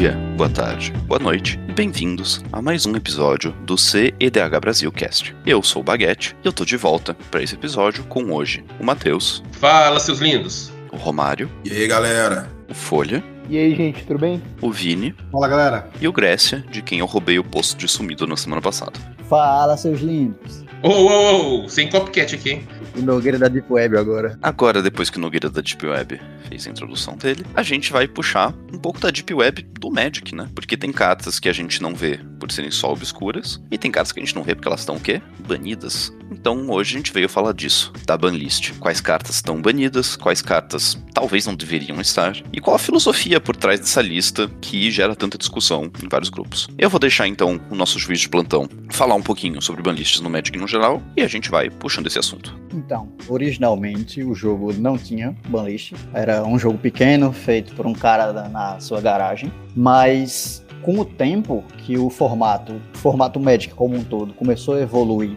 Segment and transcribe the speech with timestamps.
[0.00, 5.36] dia, boa tarde, boa noite e bem-vindos a mais um episódio do CEDH Brasil Cast.
[5.44, 8.84] Eu sou o Baguete e eu tô de volta para esse episódio com hoje o
[8.84, 10.72] Matheus, Fala, seus lindos!
[10.90, 12.48] o Romário, E aí, galera?
[12.66, 14.42] o Folha, E aí, gente, tudo bem?
[14.62, 18.26] o Vini Fala galera, e o Grécia, de quem eu roubei o posto de sumido
[18.26, 18.98] na semana passada.
[19.30, 20.64] Fala, seus lindos.
[20.82, 22.68] Ô, ô, ô, sem copycat aqui, hein?
[22.96, 24.36] O Nogueira da Deep Web agora.
[24.42, 28.08] Agora, depois que o Nogueira da Deep Web fez a introdução dele, a gente vai
[28.08, 30.48] puxar um pouco da Deep Web do Magic, né?
[30.52, 34.10] Porque tem cartas que a gente não vê por serem só obscuras, e tem cartas
[34.10, 35.22] que a gente não vê porque elas estão o quê?
[35.46, 36.12] Banidas.
[36.30, 38.72] Então hoje a gente veio falar disso, da banlist.
[38.78, 43.54] Quais cartas estão banidas, quais cartas talvez não deveriam estar, e qual a filosofia por
[43.54, 46.68] trás dessa lista que gera tanta discussão em vários grupos.
[46.78, 50.30] Eu vou deixar então o nosso juiz de plantão falar um pouquinho sobre banlists no
[50.30, 52.58] Magic no geral, e a gente vai puxando esse assunto.
[52.72, 55.92] Então, originalmente o jogo não tinha banlist.
[56.12, 59.52] Era um jogo pequeno, feito por um cara na sua garagem.
[59.76, 64.80] Mas com o tempo que o formato, o formato Magic como um todo, começou a
[64.80, 65.36] evoluir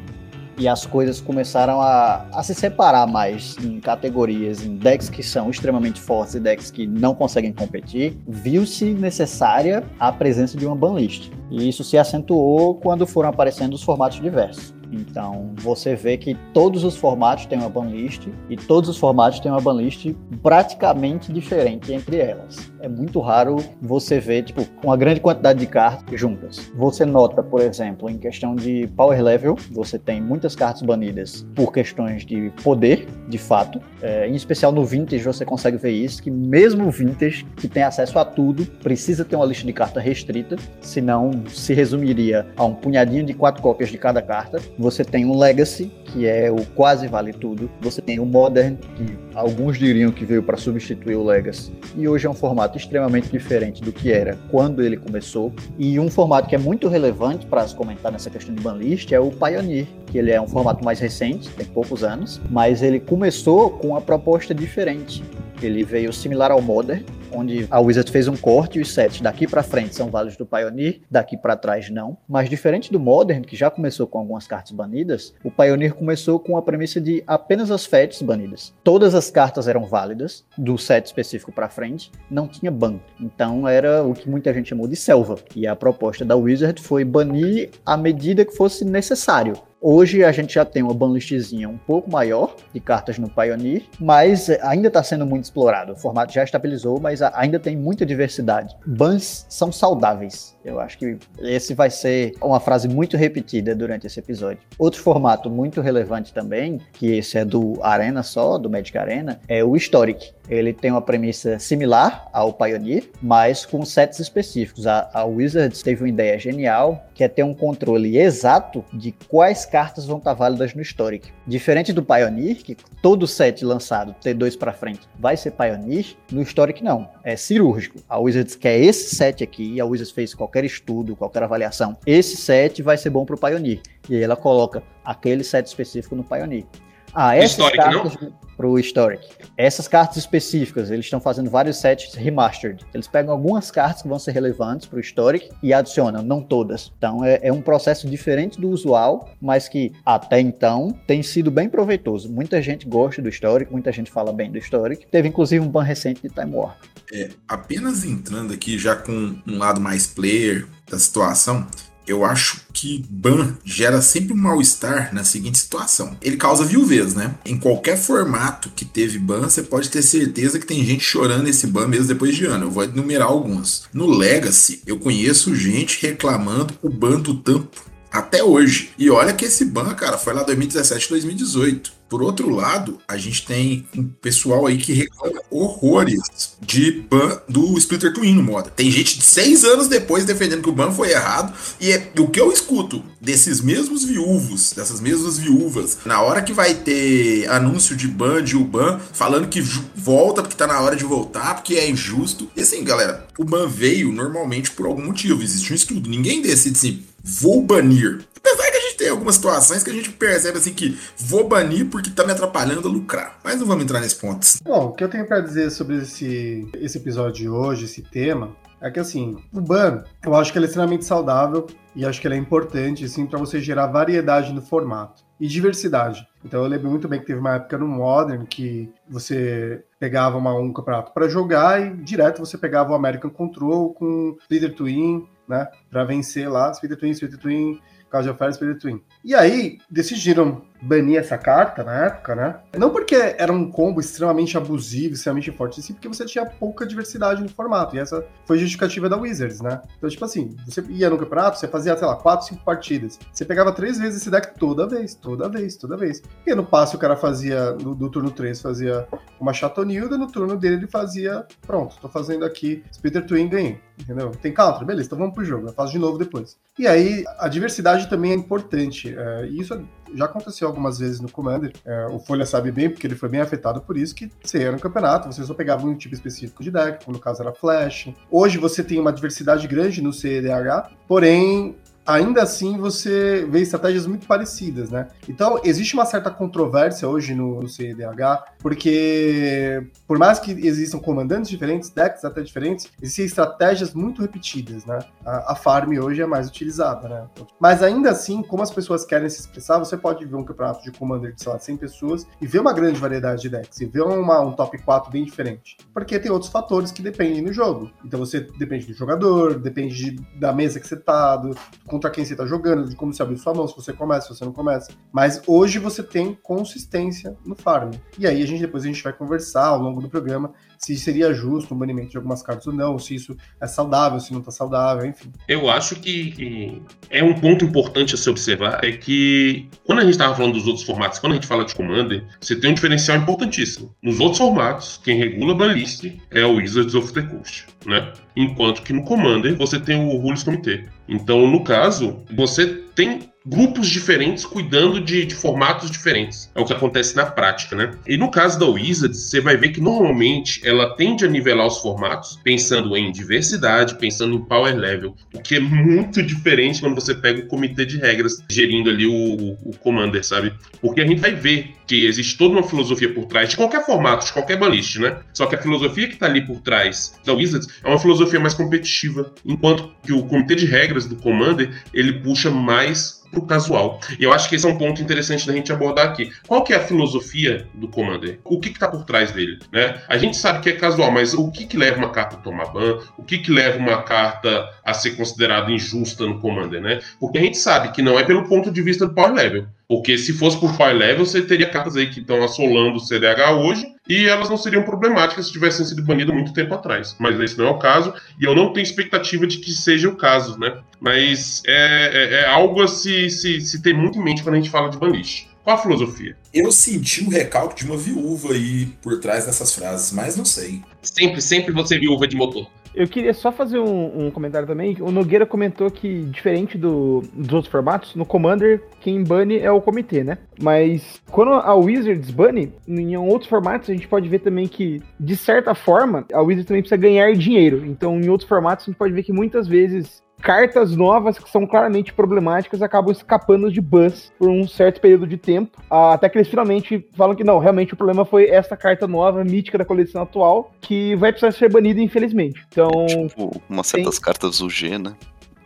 [0.57, 5.49] e as coisas começaram a, a se separar mais em categorias, em decks que são
[5.49, 11.31] extremamente fortes e decks que não conseguem competir, viu-se necessária a presença de uma banlist.
[11.49, 14.73] E isso se acentuou quando foram aparecendo os formatos diversos.
[14.93, 19.51] Então, você vê que todos os formatos têm uma banlist e todos os formatos têm
[19.51, 22.71] uma banlist praticamente diferente entre elas.
[22.79, 26.71] É muito raro você ver, tipo, uma grande quantidade de cartas juntas.
[26.75, 31.71] Você nota, por exemplo, em questão de power level, você tem muitas cartas banidas por
[31.71, 33.81] questões de poder, de fato.
[34.01, 37.83] É, em especial no Vintage você consegue ver isso, que mesmo o Vintage, que tem
[37.83, 42.75] acesso a tudo, precisa ter uma lista de carta restrita, senão se resumiria a um
[42.75, 44.61] punhadinho de quatro cópias de cada carta.
[44.83, 47.71] Você tem um Legacy, que é o quase vale tudo.
[47.79, 51.71] Você tem o Modern, que alguns diriam que veio para substituir o Legacy.
[51.95, 55.53] E hoje é um formato extremamente diferente do que era quando ele começou.
[55.79, 59.19] E um formato que é muito relevante para se comentar nessa questão de banlist é
[59.21, 63.69] o Pioneer, que ele é um formato mais recente, tem poucos anos, mas ele começou
[63.69, 65.23] com uma proposta diferente.
[65.61, 67.03] Ele veio similar ao Modern,
[67.33, 70.45] onde a Wizard fez um corte e os sets daqui para frente são válidos do
[70.45, 72.17] Pioneer, daqui para trás não.
[72.27, 76.57] Mas diferente do Modern, que já começou com algumas cartas banidas, o Pioneer começou com
[76.57, 78.73] a premissa de apenas as fets banidas.
[78.83, 82.99] Todas as cartas eram válidas do set específico para frente, não tinha ban.
[83.19, 85.35] Então era o que muita gente chamou de selva.
[85.55, 89.53] E a proposta da Wizard foi banir à medida que fosse necessário.
[89.85, 94.49] Hoje a gente já tem uma banlistzinha um pouco maior de cartas no Pioneer, mas
[94.61, 95.91] ainda está sendo muito explorado.
[95.91, 98.77] O formato já estabilizou, mas ainda tem muita diversidade.
[98.87, 100.57] Bans são saudáveis.
[100.63, 104.59] Eu acho que esse vai ser uma frase muito repetida durante esse episódio.
[104.79, 109.65] Outro formato muito relevante também, que esse é do Arena só, do Magic Arena, é
[109.65, 110.31] o Historic.
[110.49, 114.87] Ele tem uma premissa similar ao Pioneer, mas com sets específicos.
[114.87, 119.65] A, a Wizards teve uma ideia genial, que é ter um controle exato de quais
[119.73, 121.33] cartas vão estar válidas no Historic.
[121.47, 126.83] Diferente do Pioneer, que todo set lançado T2 para frente vai ser Pioneer, no Historic
[126.83, 127.09] não.
[127.23, 127.97] É cirúrgico.
[128.07, 131.97] A Wizards quer esse set aqui, a Wizards fez qualquer estudo, qualquer avaliação.
[132.05, 133.81] Esse set vai ser bom pro Pioneer.
[134.07, 136.65] E aí ela coloca aquele set específico no Pioneer.
[137.13, 138.17] Ah, essas Historic, cartas
[138.57, 139.27] pro Historic.
[139.57, 142.83] Essas cartas específicas, eles estão fazendo vários sets remastered.
[142.93, 146.91] Eles pegam algumas cartas que vão ser relevantes pro Historic e adicionam, não todas.
[146.97, 151.69] Então é, é um processo diferente do usual, mas que até então tem sido bem
[151.69, 152.29] proveitoso.
[152.31, 155.05] Muita gente gosta do Historic, muita gente fala bem do Historic.
[155.07, 156.77] Teve inclusive um ban recente de Time War.
[157.11, 161.67] É, apenas entrando aqui já com um lado mais player da situação,
[162.07, 166.17] eu acho que ban gera sempre um mal-estar na seguinte situação.
[166.21, 167.35] Ele causa viuvez, né?
[167.45, 171.67] Em qualquer formato que teve ban, você pode ter certeza que tem gente chorando esse
[171.67, 172.65] ban mesmo depois de ano.
[172.65, 173.83] Eu vou enumerar alguns.
[173.93, 178.91] No Legacy, eu conheço gente reclamando o ban do tampo até hoje.
[178.97, 181.91] E olha que esse ban, cara, foi lá 2017, 2018.
[182.13, 186.21] Por outro lado, a gente tem um pessoal aí que reclama horrores
[186.61, 188.69] de ban do Splitter Twin no moda.
[188.69, 191.51] Tem gente de seis anos depois defendendo que o ban foi errado.
[191.81, 196.53] E é, o que eu escuto desses mesmos viúvos, dessas mesmas viúvas, na hora que
[196.53, 199.59] vai ter anúncio de ban, de ban, falando que
[199.95, 202.47] volta porque tá na hora de voltar, porque é injusto.
[202.55, 205.41] E assim, galera, o ban veio normalmente por algum motivo.
[205.41, 206.07] Existe um estudo.
[206.07, 208.23] Ninguém decide assim, vou banir.
[208.37, 212.23] Apesar gente tem algumas situações que a gente percebe assim que vou banir porque tá
[212.23, 213.39] me atrapalhando a lucrar.
[213.43, 214.45] Mas não vamos entrar nesse ponto.
[214.63, 218.55] Bom, o que eu tenho pra dizer sobre esse, esse episódio de hoje, esse tema,
[218.79, 222.27] é que assim, o ban, eu acho que ele é extremamente saudável e acho que
[222.27, 225.23] ele é importante, assim, para você gerar variedade no formato.
[225.39, 226.25] e diversidade.
[226.45, 230.53] Então eu lembro muito bem que teve uma época no Modern que você pegava uma,
[230.53, 235.67] um campeonato para jogar e direto você pegava o American Control com Leader Twin, né,
[235.89, 237.81] para vencer lá, Speeder Twin, Speeder Twin,
[238.13, 239.01] Cause of Fire, Speeder Twin.
[239.25, 242.59] E aí decidiram banir essa carta na época, né?
[242.77, 247.41] Não porque era um combo extremamente abusivo, extremamente forte, sim porque você tinha pouca diversidade
[247.41, 247.95] no formato.
[247.95, 249.81] E essa foi justificativa da Wizards, né?
[249.97, 253.19] Então, tipo assim, você ia no campeonato, você fazia, sei lá, 4, 5 partidas.
[253.31, 256.21] Você pegava três vezes esse deck toda vez, toda vez, toda vez.
[256.45, 259.07] E no passe o cara fazia, no, do turno 3, fazia
[259.39, 263.79] uma Chatonilda, no turno dele ele fazia, pronto, tô fazendo aqui Spitter Twin, ganhei.
[263.99, 264.31] Entendeu?
[264.31, 264.85] Tem counter?
[264.85, 265.67] Beleza, então vamos pro jogo.
[265.67, 266.57] Eu faço de novo depois.
[266.77, 269.15] E aí, a diversidade também é importante.
[269.15, 269.73] É, e isso
[270.13, 271.73] já aconteceu algumas vezes no Commander.
[271.85, 274.71] É, o Folha sabe bem, porque ele foi bem afetado por isso, que você ia
[274.71, 278.13] no campeonato, você só pegava um tipo específico de deck, como no caso era Flash.
[278.29, 284.27] Hoje você tem uma diversidade grande no CEDH, porém ainda assim você vê estratégias muito
[284.27, 285.07] parecidas, né?
[285.27, 291.89] Então, existe uma certa controvérsia hoje no, CEDH, porque por mais que existam comandantes diferentes,
[291.89, 294.99] decks até diferentes, existem estratégias muito repetidas, né?
[295.25, 297.27] A, a farm hoje é mais utilizada, né?
[297.59, 300.91] Mas ainda assim, como as pessoas querem se expressar, você pode ver um campeonato de
[300.91, 304.01] commander de, sei lá, 100 pessoas e ver uma grande variedade de decks, e ver
[304.01, 305.77] uma, um top 4 bem diferente.
[305.93, 307.91] Porque tem outros fatores que dependem do jogo.
[308.03, 311.55] Então você depende do jogador, depende de, da mesa que você tá, do
[311.93, 314.35] contra quem você está jogando, de como você abriu sua mão, se você começa, se
[314.35, 314.91] você não começa.
[315.11, 317.91] Mas hoje você tem consistência no farm.
[318.17, 321.33] E aí a gente depois a gente vai conversar ao longo do programa se seria
[321.33, 324.51] justo um banimento de algumas cartas ou não, se isso é saudável, se não está
[324.51, 325.31] saudável, enfim.
[325.47, 330.01] Eu acho que, que, é um ponto importante a se observar é que quando a
[330.01, 332.73] gente estava falando dos outros formatos, quando a gente fala de Commander, você tem um
[332.73, 333.95] diferencial importantíssimo.
[334.01, 338.11] Nos outros formatos, quem regula a banlist é o Wizards of the Coast, né?
[338.35, 340.85] Enquanto que no Commander você tem o Rules Comitê.
[341.07, 342.65] Então, no caso, você
[342.95, 346.49] tem grupos diferentes cuidando de, de, formatos diferentes.
[346.55, 347.91] É o que acontece na prática, né?
[348.07, 351.79] E no caso da Wizards, você vai ver que normalmente ela tende a nivelar os
[351.79, 357.13] formatos pensando em diversidade, pensando em power level, o que é muito diferente quando você
[357.13, 360.53] pega o comitê de regras gerindo ali o, o Commander, sabe?
[360.81, 364.25] Porque a gente vai ver que existe toda uma filosofia por trás de qualquer formato,
[364.25, 365.17] de qualquer balist, né?
[365.33, 368.53] Só que a filosofia que tá ali por trás da Wizards é uma filosofia mais
[368.53, 373.99] competitiva, enquanto que o comitê de regras do Commander, ele puxa mais pro casual.
[374.19, 376.31] E eu acho que esse é um ponto interessante da gente abordar aqui.
[376.47, 378.39] Qual que é a filosofia do Commander?
[378.45, 380.01] O que que tá por trás dele, né?
[380.07, 382.67] A gente sabe que é casual, mas o que que leva uma carta a tomar
[382.67, 382.99] ban?
[383.17, 386.99] O que que leva uma carta a ser considerada injusta no Commander, né?
[387.19, 389.65] Porque a gente sabe que não é pelo ponto de vista do power level.
[389.87, 393.51] Porque se fosse por power level, você teria cartas aí que estão assolando o CDH
[393.57, 397.15] hoje e elas não seriam problemáticas se tivessem sido banidas muito tempo atrás.
[397.19, 400.15] Mas esse não é o caso e eu não tenho expectativa de que seja o
[400.15, 400.77] caso, né?
[400.99, 404.57] Mas é, é, é algo a se, se, se ter muito em mente quando a
[404.57, 405.47] gente fala de banish.
[405.63, 406.35] Qual a filosofia?
[406.53, 410.81] Eu senti um recalque de uma viúva aí por trás dessas frases, mas não sei.
[411.01, 412.67] Sempre, sempre você viúva de motor.
[412.95, 414.97] Eu queria só fazer um, um, comentário também.
[414.99, 419.81] O Nogueira comentou que, diferente do, dos outros formatos, no Commander, quem bane é o
[419.81, 420.37] comitê, né?
[420.61, 425.35] Mas quando a Wizards bane, em outros formatos, a gente pode ver também que, de
[425.35, 427.83] certa forma, a Wizards também precisa ganhar dinheiro.
[427.85, 431.65] Então, em outros formatos, a gente pode ver que muitas vezes cartas novas que são
[431.65, 436.49] claramente problemáticas acabam escapando de bans por um certo período de tempo, até que eles
[436.49, 440.73] finalmente falam que não, realmente o problema foi essa carta nova, mítica da coleção atual,
[440.81, 442.61] que vai precisar ser banida, infelizmente.
[442.67, 442.89] Então.
[443.29, 444.25] Tipo, umas certas tem...
[444.25, 445.13] cartas UG, né?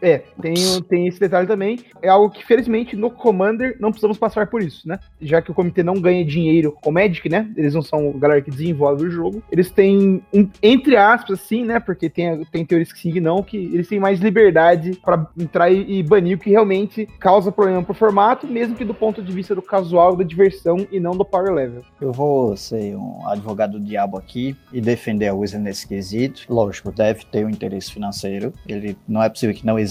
[0.01, 0.53] É, tem,
[0.87, 1.79] tem esse detalhe também.
[2.01, 4.99] É algo que, felizmente, no Commander não precisamos passar por isso, né?
[5.21, 7.49] Já que o comitê não ganha dinheiro com o Magic, né?
[7.55, 9.43] Eles não são a galera que desenvolve o jogo.
[9.51, 11.79] Eles têm, um, entre aspas, assim, né?
[11.79, 15.71] Porque tem, tem teorias que sim e não, que eles têm mais liberdade para entrar
[15.71, 19.31] e, e, banir o que realmente causa problema pro formato, mesmo que do ponto de
[19.31, 21.83] vista do casual, da diversão e não do power level.
[21.99, 26.43] Eu vou ser um advogado do diabo aqui e defender a Wizard nesse quesito.
[26.49, 28.53] Lógico, deve ter um interesse financeiro.
[28.67, 29.86] Ele não é possível que não exista,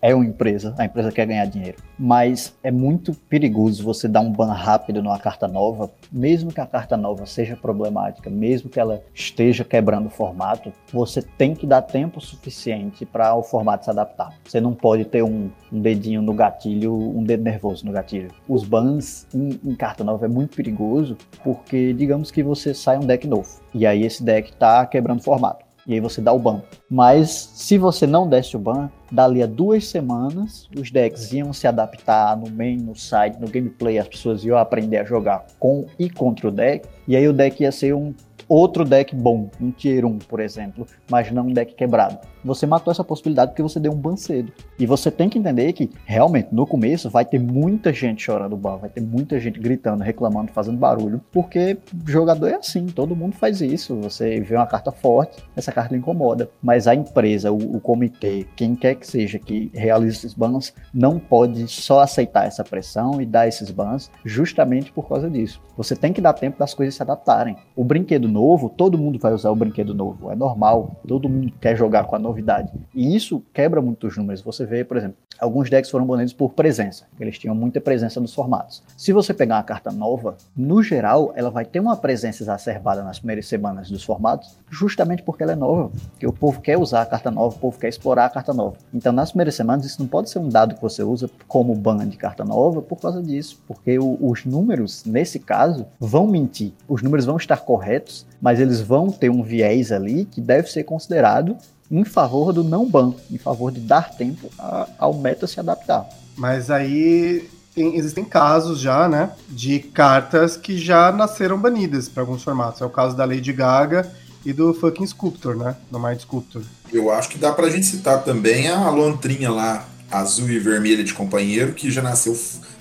[0.00, 1.78] é uma empresa, a empresa quer ganhar dinheiro.
[1.98, 6.66] Mas é muito perigoso você dar um ban rápido numa carta nova, mesmo que a
[6.66, 11.82] carta nova seja problemática, mesmo que ela esteja quebrando o formato, você tem que dar
[11.82, 14.34] tempo suficiente para o formato se adaptar.
[14.44, 18.30] Você não pode ter um, um, dedinho no gatilho, um dedo nervoso no gatilho.
[18.48, 23.06] Os bans em, em carta nova é muito perigoso, porque digamos que você sai um
[23.06, 26.38] deck novo, e aí esse deck tá quebrando o formato e aí você dá o
[26.38, 26.62] ban.
[26.88, 31.66] Mas se você não desse o ban, dali a duas semanas os decks iam se
[31.66, 36.08] adaptar no main, no site, no gameplay, as pessoas iam aprender a jogar com e
[36.08, 38.14] contra o deck, e aí o deck ia ser um
[38.50, 42.18] outro deck bom, um Tier 1, por exemplo, mas não um deck quebrado.
[42.44, 44.52] Você matou essa possibilidade porque você deu um ban cedo.
[44.76, 48.78] E você tem que entender que, realmente, no começo vai ter muita gente chorando ban,
[48.78, 53.60] vai ter muita gente gritando, reclamando, fazendo barulho, porque jogador é assim, todo mundo faz
[53.60, 53.94] isso.
[54.00, 56.50] Você vê uma carta forte, essa carta incomoda.
[56.60, 61.18] Mas a empresa, o, o comitê, quem quer que seja que realize esses bans, não
[61.20, 65.62] pode só aceitar essa pressão e dar esses bans justamente por causa disso.
[65.76, 67.56] Você tem que dar tempo das coisas se adaptarem.
[67.76, 68.39] O brinquedo novo,
[68.76, 72.18] todo mundo vai usar o brinquedo novo, é normal, todo mundo quer jogar com a
[72.18, 72.70] novidade.
[72.94, 74.42] E isso quebra muitos números.
[74.42, 78.34] Você vê, por exemplo, alguns decks foram banidos por presença, eles tinham muita presença nos
[78.34, 78.82] formatos.
[78.96, 83.18] Se você pegar uma carta nova, no geral, ela vai ter uma presença exacerbada nas
[83.18, 87.06] primeiras semanas dos formatos, justamente porque ela é nova, porque o povo quer usar a
[87.06, 88.76] carta nova, o povo quer explorar a carta nova.
[88.92, 92.06] Então, nas primeiras semanas, isso não pode ser um dado que você usa como ban
[92.08, 96.72] de carta nova por causa disso, porque o, os números, nesse caso, vão mentir.
[96.88, 100.84] Os números vão estar corretos, mas eles vão ter um viés ali que deve ser
[100.84, 101.56] considerado
[101.90, 106.08] em favor do não ban, em favor de dar tempo a, ao meta se adaptar.
[106.36, 112.42] Mas aí tem, existem casos já, né, de cartas que já nasceram banidas para alguns
[112.42, 112.80] formatos.
[112.80, 114.10] É o caso da Lady Gaga
[114.44, 116.62] e do fucking Sculptor, né, do Mind Sculptor.
[116.92, 121.14] Eu acho que dá pra gente citar também a lontrinha lá, azul e vermelha de
[121.14, 122.36] companheiro, que já nasceu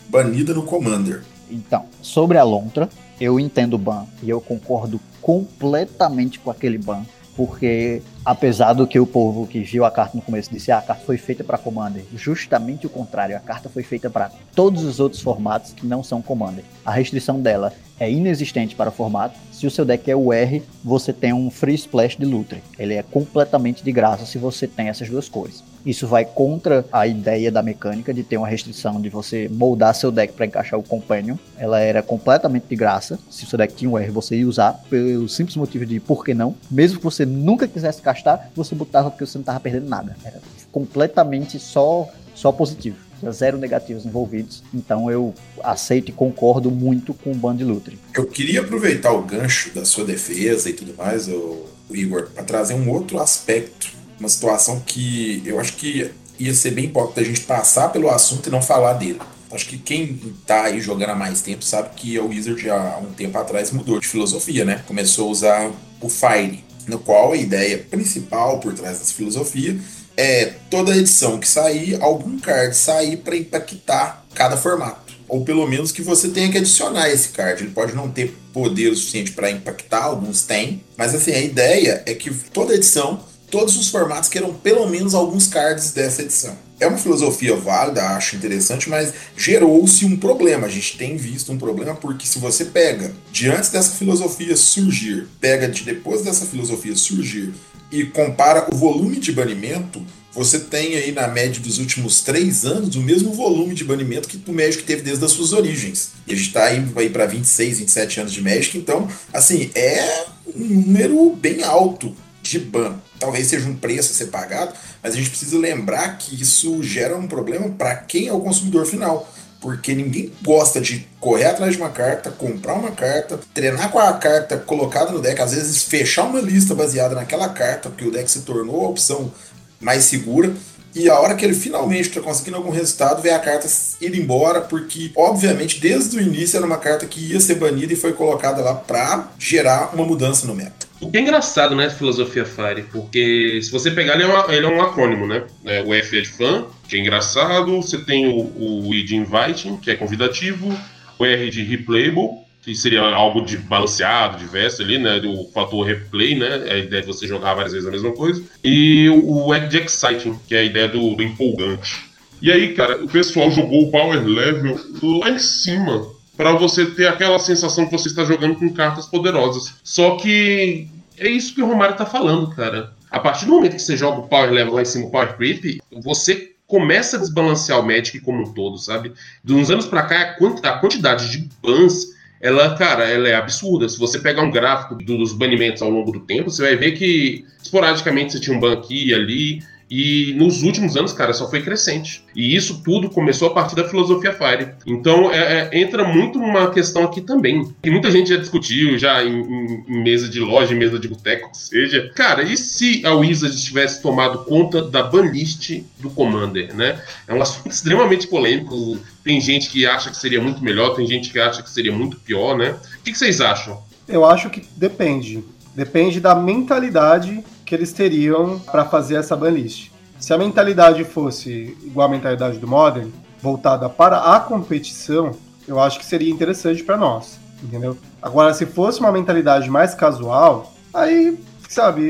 [0.08, 1.24] banida no Commander.
[1.50, 2.90] Então, sobre a Lontra,
[3.20, 7.04] eu entendo o ban e eu concordo completamente com aquele ban,
[7.36, 10.82] porque apesar do que o povo que viu a carta no começo disse, ah, a
[10.84, 15.00] carta foi feita para Commander, justamente o contrário, a carta foi feita para todos os
[15.00, 16.64] outros formatos que não são Commander.
[16.86, 19.38] A restrição dela é inexistente para o formato.
[19.52, 22.64] Se o seu deck é o R, você tem um Free Splash de Lutre.
[22.78, 25.64] Ele é completamente de graça se você tem essas duas cores.
[25.86, 30.12] Isso vai contra a ideia da mecânica de ter uma restrição de você moldar seu
[30.12, 31.36] deck para encaixar o Companion.
[31.58, 33.20] Ela era completamente de graça.
[33.30, 36.24] Se o seu deck tinha um R, você ia usar pelo simples motivo de por
[36.24, 36.56] que não.
[36.70, 40.16] Mesmo que você nunca quisesse castar, você botava porque você não estava perdendo nada.
[40.24, 40.40] Era
[40.72, 42.98] completamente só, só positivo
[43.32, 44.64] zero negativos envolvidos.
[44.74, 48.00] Então eu aceito e concordo muito com o Band Lutre.
[48.14, 52.76] Eu queria aproveitar o gancho da sua defesa e tudo mais, o, Igor, para trazer
[52.76, 57.42] um outro aspecto, uma situação que eu acho que ia ser bem importante a gente
[57.42, 59.20] passar pelo assunto e não falar dele.
[59.52, 63.12] Acho que quem tá aí jogando há mais tempo sabe que a Wizard há um
[63.12, 64.84] tempo atrás mudou de filosofia, né?
[64.88, 69.78] Começou a usar o Fire, no qual a ideia principal por trás dessa filosofia
[70.18, 75.14] é toda edição que sair, algum card sair para impactar cada formato.
[75.30, 77.64] Ou pelo menos que você tenha que adicionar esse card.
[77.64, 80.84] Ele pode não ter poder o suficiente para impactar, alguns têm.
[80.98, 85.48] Mas assim, a ideia é que toda edição, todos os formatos queiram pelo menos alguns
[85.48, 86.58] cards dessa edição.
[86.80, 90.68] É uma filosofia válida, acho interessante, mas gerou-se um problema.
[90.68, 95.68] A gente tem visto um problema porque se você pega, diante dessa filosofia surgir, pega
[95.68, 97.54] de depois dessa filosofia surgir
[97.92, 100.02] e compara o volume de banimento,
[100.32, 104.42] você tem aí na média dos últimos três anos o mesmo volume de banimento que
[104.50, 106.12] o Magic teve desde as suas origens.
[106.28, 110.26] E a gente está aí, aí para 26, 27 anos de Magic, então, assim, é
[110.56, 112.96] um número bem alto de ban.
[113.20, 114.74] Talvez seja um preço a ser pagado,
[115.04, 118.86] mas a gente precisa lembrar que isso gera um problema para quem é o consumidor
[118.86, 119.28] final
[119.62, 124.14] porque ninguém gosta de correr atrás de uma carta, comprar uma carta, treinar com a
[124.14, 128.30] carta colocada no deck, às vezes fechar uma lista baseada naquela carta, porque o deck
[128.32, 129.32] se tornou a opção
[129.80, 130.54] mais segura.
[130.96, 133.68] E a hora que ele finalmente está conseguindo algum resultado, vê a carta
[134.02, 137.96] ir embora, porque, obviamente, desde o início era uma carta que ia ser banida e
[137.96, 140.88] foi colocada lá para gerar uma mudança no meta.
[141.02, 144.66] O que é engraçado, né, filosofia Fire, porque se você pegar, ele é, uma, ele
[144.66, 145.44] é um acrônimo, né?
[145.64, 149.16] É, o F é de fã, que é engraçado, você tem o, o I de
[149.16, 150.78] inviting, que é convidativo,
[151.18, 155.22] o R de replayable, que seria algo de balanceado, diverso ali, né?
[155.26, 156.64] O fator replay, né?
[156.68, 158.44] É a ideia de você jogar várias vezes a mesma coisa.
[158.64, 162.10] E o E de exciting, que é a ideia do, do empolgante.
[162.42, 167.08] E aí, cara, o pessoal jogou o power level lá em cima para você ter
[167.08, 169.74] aquela sensação que você está jogando com cartas poderosas.
[169.84, 170.88] Só que
[171.18, 172.94] é isso que o Romário tá falando, cara.
[173.12, 175.36] A partir do momento que você joga o Power Level lá em cima, o Power
[175.36, 179.12] Creep, você começa a desbalancear o Magic como um todo, sabe?
[179.44, 183.90] De uns anos para cá, a quantidade de bans, ela, cara, ela é absurda.
[183.90, 187.46] Se você pegar um gráfico dos banimentos ao longo do tempo, você vai ver que
[187.62, 191.64] esporadicamente você tinha um ban aqui e ali, e nos últimos anos, cara, só foi
[191.64, 192.24] crescente.
[192.36, 194.74] E isso tudo começou a partir da filosofia Fire.
[194.86, 197.74] Então, é, é, entra muito numa questão aqui também.
[197.82, 201.08] Que muita gente já discutiu, já em, em, em mesa de loja, em mesa de
[201.08, 202.12] boteco, seja.
[202.16, 207.02] Cara, e se a Wizard tivesse tomado conta da banlist do Commander, né?
[207.28, 209.00] É um assunto extremamente polêmico.
[209.24, 212.18] Tem gente que acha que seria muito melhor, tem gente que acha que seria muito
[212.18, 212.76] pior, né?
[213.00, 213.82] O que, que vocês acham?
[214.08, 215.44] Eu acho que depende
[215.76, 219.92] depende da mentalidade que eles teriam para fazer essa banlist.
[220.20, 225.34] Se a mentalidade fosse igual à mentalidade do Modern, voltada para a competição,
[225.68, 227.96] eu acho que seria interessante para nós, entendeu?
[228.20, 231.38] Agora, se fosse uma mentalidade mais casual, aí
[231.70, 232.02] sabe,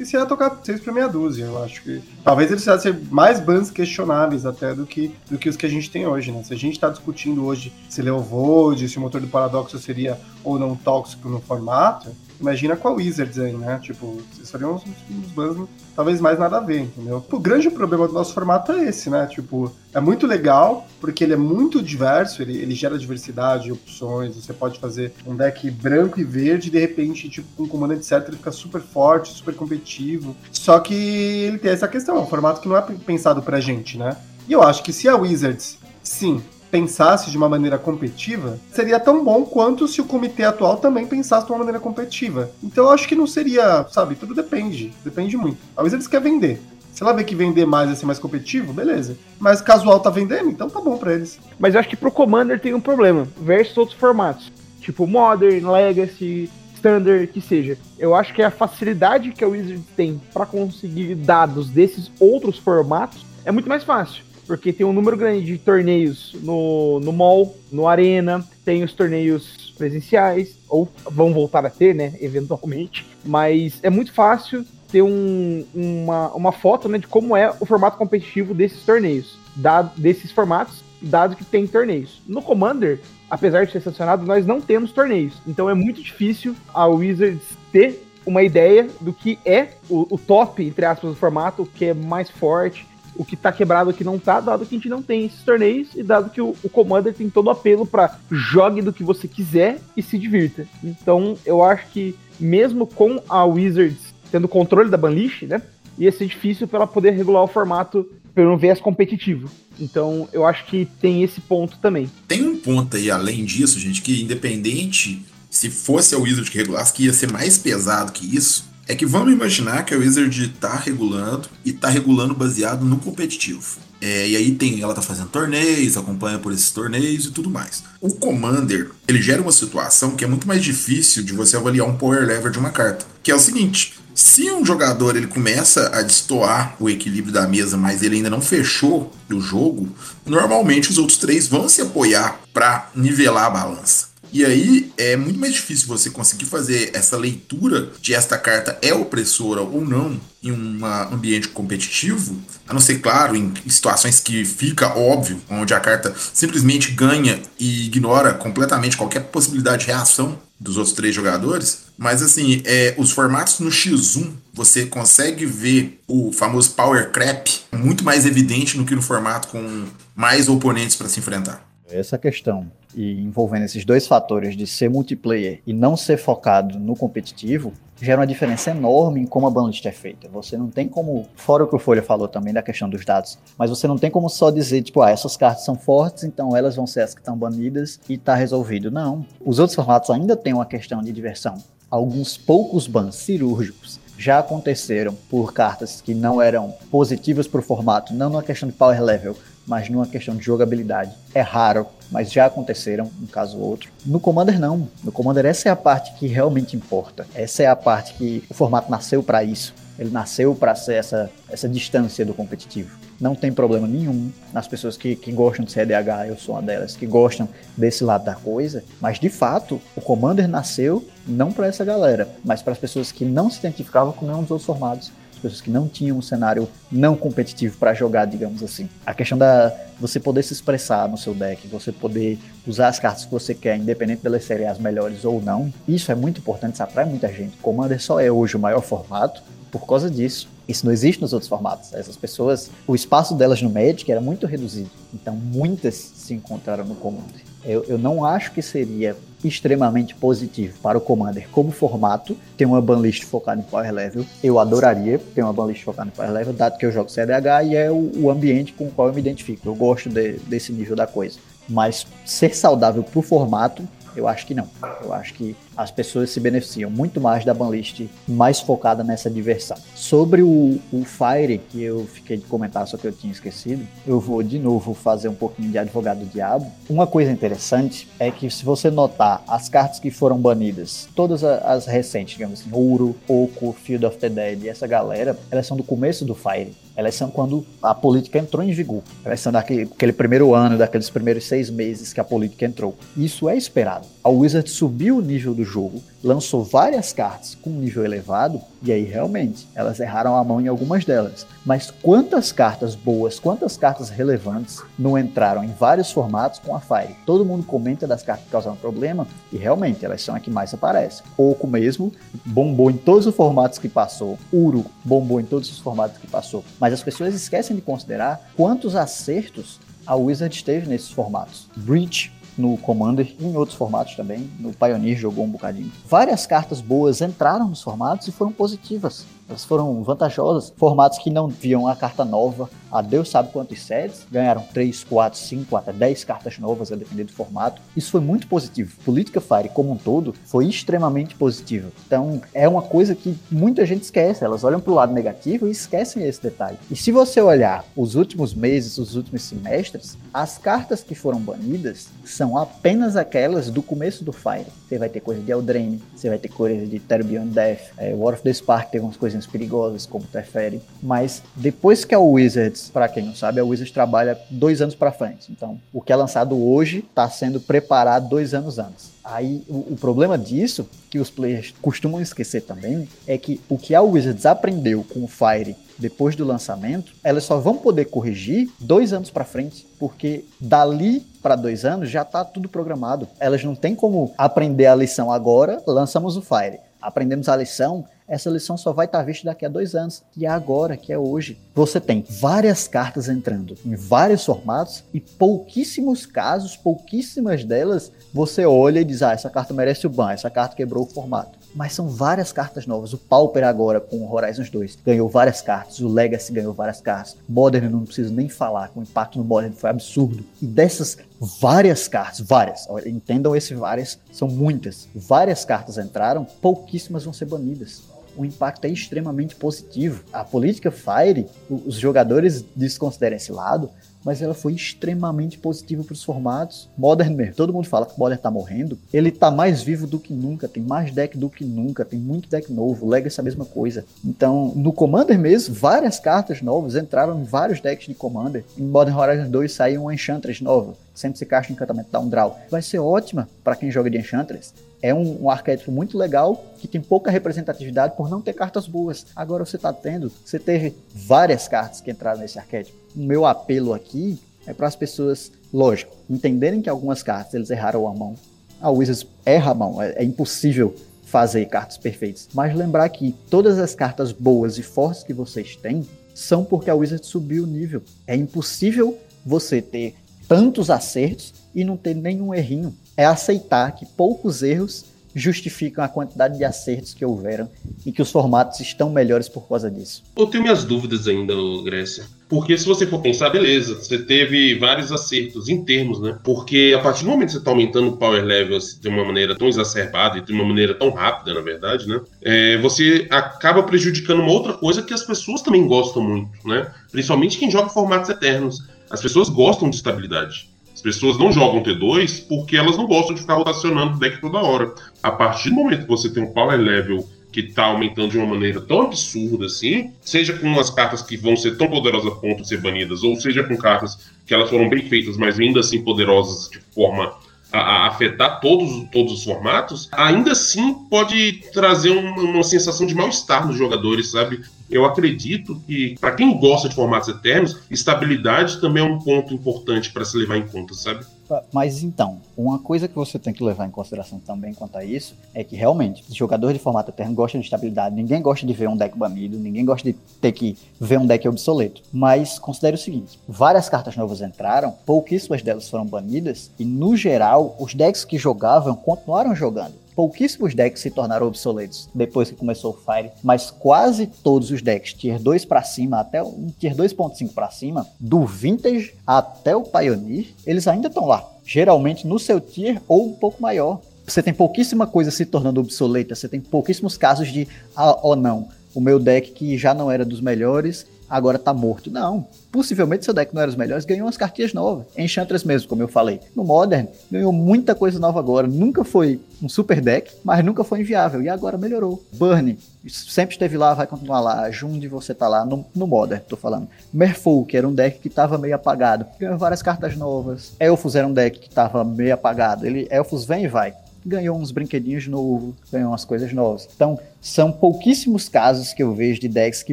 [0.00, 2.00] isso ia tocar seis para meia dúzia, eu acho que.
[2.22, 5.90] Talvez eles ser mais bans questionáveis até do que, do que os que a gente
[5.90, 6.44] tem hoje, né?
[6.44, 10.60] Se a gente está discutindo hoje se Leovold, se o motor do Paradoxo seria ou
[10.60, 12.10] não tóxico no formato,
[12.42, 13.78] imagina com a Wizards aí, né?
[13.80, 17.24] Tipo, seriam uns, uns talvez mais nada a ver, entendeu?
[17.30, 19.26] O grande problema do nosso formato é esse, né?
[19.26, 24.52] Tipo, é muito legal, porque ele é muito diverso, ele, ele gera diversidade, opções, você
[24.52, 28.24] pode fazer um deck branco e verde, e de repente, tipo, com um comando etc,
[28.26, 30.36] ele fica super forte, super competitivo.
[30.50, 33.96] Só que ele tem essa questão, é um formato que não é pensado pra gente,
[33.96, 34.16] né?
[34.48, 39.22] E eu acho que se a Wizards, sim, pensasse de uma maneira competitiva, seria tão
[39.22, 42.50] bom quanto se o comitê atual também pensasse de uma maneira competitiva.
[42.64, 45.58] Então eu acho que não seria, sabe, tudo depende, depende muito.
[45.74, 46.62] Talvez eles querem vender.
[46.94, 49.18] Se ela vê que vender mais é mais competitivo, beleza.
[49.38, 51.38] Mas casual tá vendendo, então tá bom pra eles.
[51.58, 54.50] Mas eu acho que pro Commander tem um problema, versus outros formatos.
[54.80, 57.76] Tipo Modern, Legacy, Standard, que seja.
[57.98, 63.26] Eu acho que a facilidade que a Wizard tem para conseguir dados desses outros formatos
[63.44, 67.86] é muito mais fácil porque tem um número grande de torneios no, no mall, no
[67.86, 74.12] arena, tem os torneios presenciais, ou vão voltar a ter, né, eventualmente, mas é muito
[74.12, 79.36] fácil ter um, uma, uma foto né, de como é o formato competitivo desses torneios,
[79.56, 82.20] dado, desses formatos, dado que tem torneios.
[82.26, 86.86] No Commander, apesar de ser sancionado, nós não temos torneios, então é muito difícil a
[86.86, 91.66] Wizards ter uma ideia do que é o, o top, entre aspas, do formato, o
[91.66, 94.78] que é mais forte, o que tá quebrado, o que não tá, dado que a
[94.78, 97.86] gente não tem esses torneios e dado que o, o Commander tem todo o apelo
[97.86, 100.66] para jogue do que você quiser e se divirta.
[100.82, 105.60] Então, eu acho que mesmo com a Wizards tendo controle da banlist, né,
[105.98, 109.50] ia ser difícil para ela poder regular o formato pelo viés competitivo.
[109.78, 112.10] Então, eu acho que tem esse ponto também.
[112.26, 116.94] Tem um ponto aí, além disso, gente, que independente se fosse a Wizard que regulasse,
[116.94, 120.76] que ia ser mais pesado que isso, é que vamos imaginar que a Wizard tá
[120.76, 123.78] regulando e tá regulando baseado no competitivo.
[124.02, 127.82] É, e aí tem, ela tá fazendo torneios, acompanha por esses torneios e tudo mais.
[128.00, 131.96] O Commander, ele gera uma situação que é muito mais difícil de você avaliar um
[131.96, 133.06] power level de uma carta.
[133.22, 137.78] Que é o seguinte, se um jogador ele começa a destoar o equilíbrio da mesa,
[137.78, 139.88] mas ele ainda não fechou o jogo,
[140.26, 144.11] normalmente os outros três vão se apoiar para nivelar a balança.
[144.32, 148.94] E aí é muito mais difícil você conseguir fazer essa leitura de esta carta é
[148.94, 154.96] opressora ou não em um ambiente competitivo, a não ser, claro, em situações que fica
[154.96, 160.94] óbvio, onde a carta simplesmente ganha e ignora completamente qualquer possibilidade de reação dos outros
[160.94, 161.82] três jogadores.
[161.98, 168.02] Mas assim, é, os formatos no X1 você consegue ver o famoso power crap muito
[168.02, 169.84] mais evidente do que no formato com
[170.16, 171.71] mais oponentes para se enfrentar.
[171.92, 176.96] Essa questão e envolvendo esses dois fatores de ser multiplayer e não ser focado no
[176.96, 180.28] competitivo, gera uma diferença enorme em como a banlist é feita.
[180.28, 183.38] Você não tem como, fora o que o Folha falou também da questão dos dados,
[183.56, 186.76] mas você não tem como só dizer, tipo, ah, essas cartas são fortes, então elas
[186.76, 188.90] vão ser as que estão banidas e tá resolvido.
[188.90, 189.24] Não.
[189.44, 191.54] Os outros formatos ainda têm uma questão de diversão.
[191.90, 198.14] Alguns poucos bans cirúrgicos já aconteceram por cartas que não eram positivas para o formato,
[198.14, 201.12] não numa questão de power level, mas numa questão de jogabilidade.
[201.34, 203.90] É raro, mas já aconteceram, um caso ou outro.
[204.04, 204.88] No Commander não.
[205.02, 207.26] No Commander essa é a parte que realmente importa.
[207.34, 209.74] Essa é a parte que o formato nasceu para isso.
[209.98, 212.90] Ele nasceu para ser essa, essa distância do competitivo.
[213.20, 216.96] Não tem problema nenhum nas pessoas que, que gostam de CDH, eu sou uma delas,
[216.96, 221.84] que gostam desse lado da coisa, mas de fato o Commander nasceu não para essa
[221.84, 225.60] galera, mas para as pessoas que não se identificavam com nenhum dos outros formatos pessoas
[225.60, 228.88] que não tinham um cenário não competitivo para jogar, digamos assim.
[229.04, 233.24] A questão da você poder se expressar no seu deck, você poder usar as cartas
[233.24, 236.82] que você quer, independente delas serem as melhores ou não, isso é muito importante, isso
[236.82, 237.56] atrai muita gente.
[237.58, 240.48] Commander só é hoje o maior formato por causa disso.
[240.68, 241.92] Isso não existe nos outros formatos.
[241.92, 244.90] Essas pessoas, o espaço delas no Magic era muito reduzido.
[245.12, 247.42] Então muitas se encontraram no Commander.
[247.64, 252.80] Eu, eu não acho que seria extremamente positivo para o Commander como formato ter uma
[252.80, 254.24] banlist focada em Power Level.
[254.42, 257.76] Eu adoraria ter uma banlist focada em Power Level, dado que eu jogo CDH e
[257.76, 259.68] é o, o ambiente com o qual eu me identifico.
[259.68, 261.38] Eu gosto de, desse nível da coisa.
[261.68, 264.68] Mas ser saudável para o formato, Eu acho que não.
[265.02, 269.76] Eu acho que as pessoas se beneficiam muito mais da banlist mais focada nessa diversão.
[269.94, 274.20] Sobre o, o Fire, que eu fiquei de comentar, só que eu tinha esquecido, eu
[274.20, 276.70] vou de novo fazer um pouquinho de advogado do diabo.
[276.88, 281.86] Uma coisa interessante é que se você notar as cartas que foram banidas, todas as
[281.86, 286.24] recentes, digamos assim, Ouro, Oco, Field of the Dead essa galera, elas são do começo
[286.24, 286.72] do Fire.
[286.94, 289.02] Elas são quando a política entrou em vigor.
[289.24, 292.96] Elas são daquele, daquele primeiro ano, daqueles primeiros seis meses que a política entrou.
[293.16, 294.06] Isso é esperado.
[294.22, 299.04] A Wizard subiu o nível do jogo, lançou várias cartas com nível elevado, e aí
[299.04, 301.46] realmente elas erraram a mão em algumas delas.
[301.64, 307.16] Mas quantas cartas boas, quantas cartas relevantes não entraram em vários formatos com a Fire?
[307.26, 310.72] Todo mundo comenta das cartas que causaram problema, e realmente elas são as que mais
[310.74, 311.24] aparecem.
[311.36, 312.12] Oco mesmo,
[312.44, 314.38] bombou em todos os formatos que passou.
[314.52, 316.64] Uro bombou em todos os formatos que passou.
[316.80, 321.68] Mas as pessoas esquecem de considerar quantos acertos a Wizard teve nesses formatos.
[321.76, 324.50] Breach no Commander e em outros formatos também.
[324.58, 325.90] No Pioneer jogou um bocadinho.
[326.08, 329.24] Várias cartas boas entraram nos formatos e foram positivas.
[329.48, 330.72] Elas foram vantajosas.
[330.76, 335.38] Formatos que não viam a carta nova a Deus sabe quantos sets, ganharam 3, 4,
[335.38, 337.80] 5, até 10 cartas novas a depender do formato.
[337.96, 338.94] Isso foi muito positivo.
[339.04, 341.90] Política Fire como um todo foi extremamente positivo.
[342.06, 344.44] Então é uma coisa que muita gente esquece.
[344.44, 346.78] Elas olham para o lado negativo e esquecem esse detalhe.
[346.90, 352.08] E se você olhar os últimos meses, os últimos semestres, as cartas que foram banidas
[352.24, 354.66] são apenas aquelas do começo do Fire.
[354.88, 358.14] Você vai ter coisa de Eldraine, você vai ter coisa de Terror Beyond Death, é,
[358.14, 362.81] War of the Spark teve umas coisinhas perigosas como Teferi, mas depois que a Wizards,
[362.88, 365.50] para quem não sabe, a Wizards trabalha dois anos para frente.
[365.50, 369.12] Então, o que é lançado hoje está sendo preparado dois anos antes.
[369.24, 373.94] Aí o, o, problema disso, que os players costumam esquecer também, é que o que
[373.94, 379.12] a Wizards aprendeu com o Fire depois do lançamento, elas só vão poder corrigir dois
[379.12, 383.28] anos para frente, porque dali para dois anos já está tudo programado.
[383.38, 386.80] Elas não têm como aprender a lição agora, lançamos o Fire.
[387.00, 390.48] Aprendemos a lição, essa lição só vai estar vista daqui a dois anos, que é
[390.48, 391.58] agora, que é hoje.
[391.74, 399.00] Você tem várias cartas entrando em vários formatos e pouquíssimos casos, pouquíssimas delas, você olha
[399.00, 402.08] e diz: ah, essa carta merece o ban, essa carta quebrou o formato mas são
[402.08, 403.12] várias cartas novas.
[403.12, 407.36] O Pauper agora com o Horizons 2 ganhou várias cartas, o Legacy ganhou várias cartas.
[407.48, 410.44] Modern não preciso nem falar, o impacto no Modern foi absurdo.
[410.60, 415.08] E dessas várias cartas, várias, entendam esse várias, são muitas.
[415.14, 420.24] Várias cartas entraram, pouquíssimas vão ser banidas o impacto é extremamente positivo.
[420.32, 423.90] A política Fire, os jogadores desconsideram esse lado,
[424.24, 426.88] mas ela foi extremamente positiva para os formatos.
[426.96, 428.98] Modern mesmo, todo mundo fala que o Modern tá morrendo.
[429.12, 432.48] Ele tá mais vivo do que nunca, tem mais deck do que nunca, tem muito
[432.48, 434.04] deck novo, Legacy é a mesma coisa.
[434.24, 438.64] Então, no Commander mesmo, várias cartas novas entraram em vários decks de Commander.
[438.78, 442.58] Em Modern Horizons 2 saiu uma Enchantress nova, sempre se caixa encantamento dá um draw.
[442.70, 446.86] Vai ser ótima para quem joga de Enchantress é um, um, arquétipo muito legal que
[446.86, 449.26] tem pouca representatividade por não ter cartas boas.
[449.34, 452.96] Agora você está tendo, você teve várias cartas que entraram nesse arquétipo.
[453.14, 458.06] O meu apelo aqui é para as pessoas, lógico, entenderem que algumas cartas eles erraram
[458.06, 458.34] a mão.
[458.80, 462.48] A Wizards erra a mão, é, é impossível fazer cartas perfeitas.
[462.54, 466.94] Mas lembrar que todas as cartas boas e fortes que vocês têm são porque a
[466.94, 468.02] Wizards subiu o nível.
[468.26, 470.14] É impossível você ter
[470.46, 476.58] tantos acertos e não ter nenhum errinho é aceitar que poucos erros justificam a quantidade
[476.58, 477.68] de acertos que houveram
[478.04, 480.22] e que os formatos estão melhores por causa disso.
[480.36, 482.24] Eu tenho minhas dúvidas ainda, Grécia.
[482.48, 486.38] Porque se você for pensar, beleza, você teve vários acertos em termos, né?
[486.44, 489.56] Porque a partir do momento que você está aumentando o power level de uma maneira
[489.56, 492.20] tão exacerbada e de uma maneira tão rápida, na verdade, né?
[492.42, 496.92] É, você acaba prejudicando uma outra coisa que as pessoas também gostam muito, né?
[497.10, 498.86] Principalmente quem joga formatos eternos.
[499.10, 500.71] As pessoas gostam de estabilidade
[501.02, 504.94] pessoas não jogam T2 porque elas não gostam de ficar rotacionando o deck toda hora.
[505.22, 508.46] A partir do momento que você tem um power level que está aumentando de uma
[508.46, 512.62] maneira tão absurda assim, seja com umas cartas que vão ser tão poderosas a ponto
[512.62, 516.02] de ser banidas, ou seja com cartas que elas foram bem feitas, mas ainda assim
[516.02, 517.34] poderosas de forma
[517.72, 523.14] a, a afetar todos, todos os formatos, ainda assim pode trazer uma, uma sensação de
[523.14, 524.60] mal-estar nos jogadores, sabe?
[524.90, 530.12] Eu acredito que, para quem gosta de formatos eternos, estabilidade também é um ponto importante
[530.12, 531.24] para se levar em conta, sabe?
[531.72, 535.34] Mas então, uma coisa que você tem que levar em consideração também quanto a isso
[535.54, 538.96] é que realmente, jogador de formato eterno gosta de estabilidade, ninguém gosta de ver um
[538.96, 542.02] deck banido, ninguém gosta de ter que ver um deck obsoleto.
[542.12, 547.76] Mas considere o seguinte: várias cartas novas entraram, pouquíssimas delas foram banidas, e no geral,
[547.78, 552.96] os decks que jogavam continuaram jogando pouquíssimos decks se tornaram obsoletos depois que começou o
[552.96, 557.70] Fire, mas quase todos os decks tier 2 para cima, até um tier 2.5 para
[557.70, 561.48] cima, do Vintage até o Pioneer, eles ainda estão lá.
[561.64, 564.00] geralmente no seu tier ou um pouco maior.
[564.26, 568.68] Você tem pouquíssima coisa se tornando obsoleta, você tem pouquíssimos casos de, ah, oh não,
[568.94, 572.10] o meu deck que já não era dos melhores, agora tá morto.
[572.10, 572.46] Não.
[572.70, 575.06] Possivelmente seu deck não era dos melhores, ganhou umas cartinhas novas.
[575.16, 576.40] Enchantress mesmo, como eu falei.
[576.54, 578.66] No Modern, ganhou muita coisa nova agora.
[578.66, 581.42] Nunca foi um super deck, mas nunca foi inviável.
[581.42, 582.22] E agora melhorou.
[582.34, 584.70] Burn, sempre esteve lá, vai continuar lá.
[584.70, 586.88] Jund, você tá lá no, no Modern, tô falando.
[587.12, 589.26] Merfolk, era um deck que tava meio apagado.
[589.38, 590.72] Ganhou várias cartas novas.
[590.78, 592.86] Elfos era um deck que tava meio apagado.
[592.86, 596.88] Ele, Elfos vem e vai ganhou uns brinquedinhos novos, ganhou umas coisas novas.
[596.94, 599.92] Então, são pouquíssimos casos que eu vejo de decks que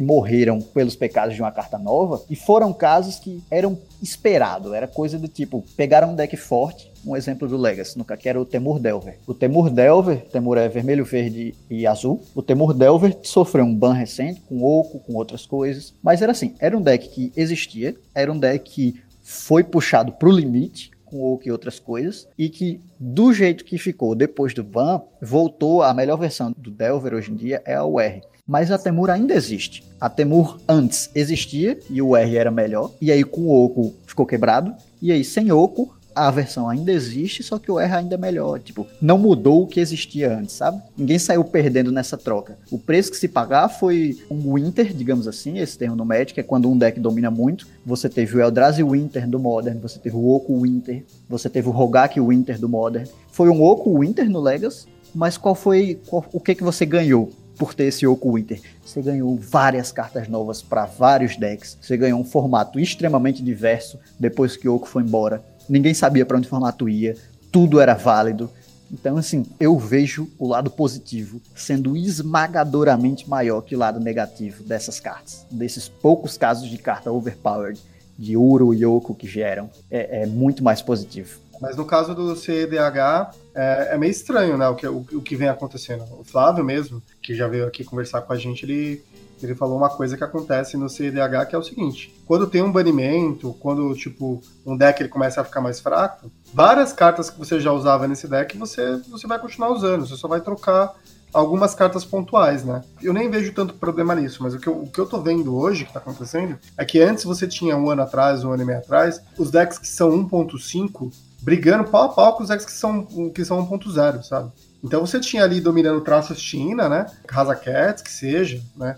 [0.00, 5.18] morreram pelos pecados de uma carta nova, e foram casos que eram esperado, era coisa
[5.18, 8.78] do tipo, pegaram um deck forte, um exemplo do Legacy, no que era o Temur
[8.78, 9.18] Delver.
[9.26, 12.22] O Temur Delver, Temur é vermelho, verde e azul.
[12.34, 16.54] O Temur Delver sofreu um ban recente com Oco, com outras coisas, mas era assim,
[16.58, 21.48] era um deck que existia, era um deck que foi puxado pro limite, com Oak
[21.48, 26.16] e outras coisas, e que do jeito que ficou depois do ban, voltou a melhor
[26.16, 28.20] versão do Delver hoje em dia é a UR.
[28.46, 29.84] Mas a Temur ainda existe.
[30.00, 34.26] A Temur antes existia e o R era melhor, e aí com o Oco ficou
[34.26, 38.18] quebrado, e aí sem Oco a versão ainda existe, só que o R ainda é
[38.18, 38.58] melhor.
[38.60, 40.82] Tipo, não mudou o que existia antes, sabe?
[40.96, 42.58] Ninguém saiu perdendo nessa troca.
[42.70, 46.42] O preço que se pagar foi um Winter, digamos assim, esse termo no Magic, é
[46.42, 47.66] quando um deck domina muito.
[47.84, 51.72] Você teve o Eldrazi Winter do Modern, você teve o Oco Winter, você teve o
[51.72, 53.08] Rogak Winter do Modern.
[53.30, 57.30] Foi um Oco Winter no Legacy, mas qual foi qual, o que que você ganhou?
[57.60, 58.58] por ter esse Oco Winter.
[58.82, 61.76] Você ganhou várias cartas novas para vários decks.
[61.78, 66.36] Você ganhou um formato extremamente diverso depois que o Oco foi embora ninguém sabia para
[66.36, 67.16] onde o formato ia,
[67.52, 68.50] tudo era válido.
[68.92, 74.98] Então, assim, eu vejo o lado positivo sendo esmagadoramente maior que o lado negativo dessas
[74.98, 75.46] cartas.
[75.50, 77.80] Desses poucos casos de carta overpowered,
[78.18, 81.38] de Uro e Yoko que geram, é, é muito mais positivo.
[81.60, 84.66] Mas no caso do CDH, é, é meio estranho, né?
[84.68, 86.04] O que, o, o, que vem acontecendo.
[86.18, 89.04] O Flávio mesmo, que já veio aqui conversar com a gente, ele
[89.46, 92.72] ele falou uma coisa que acontece no CDH que é o seguinte: quando tem um
[92.72, 97.60] banimento, quando tipo um deck ele começa a ficar mais fraco, várias cartas que você
[97.60, 100.94] já usava nesse deck você você vai continuar usando, você só vai trocar
[101.32, 102.82] algumas cartas pontuais, né?
[103.02, 105.56] Eu nem vejo tanto problema nisso, mas o que eu, o que eu tô vendo
[105.56, 108.66] hoje que tá acontecendo é que antes você tinha um ano atrás, um ano e
[108.66, 112.72] meio atrás, os decks que são 1.5 brigando pau a pau com os decks que
[112.72, 114.52] são, que são 1.0, sabe?
[114.82, 117.06] Então você tinha ali dominando traços China, né?
[117.28, 118.96] Rasa Cats, que seja, né?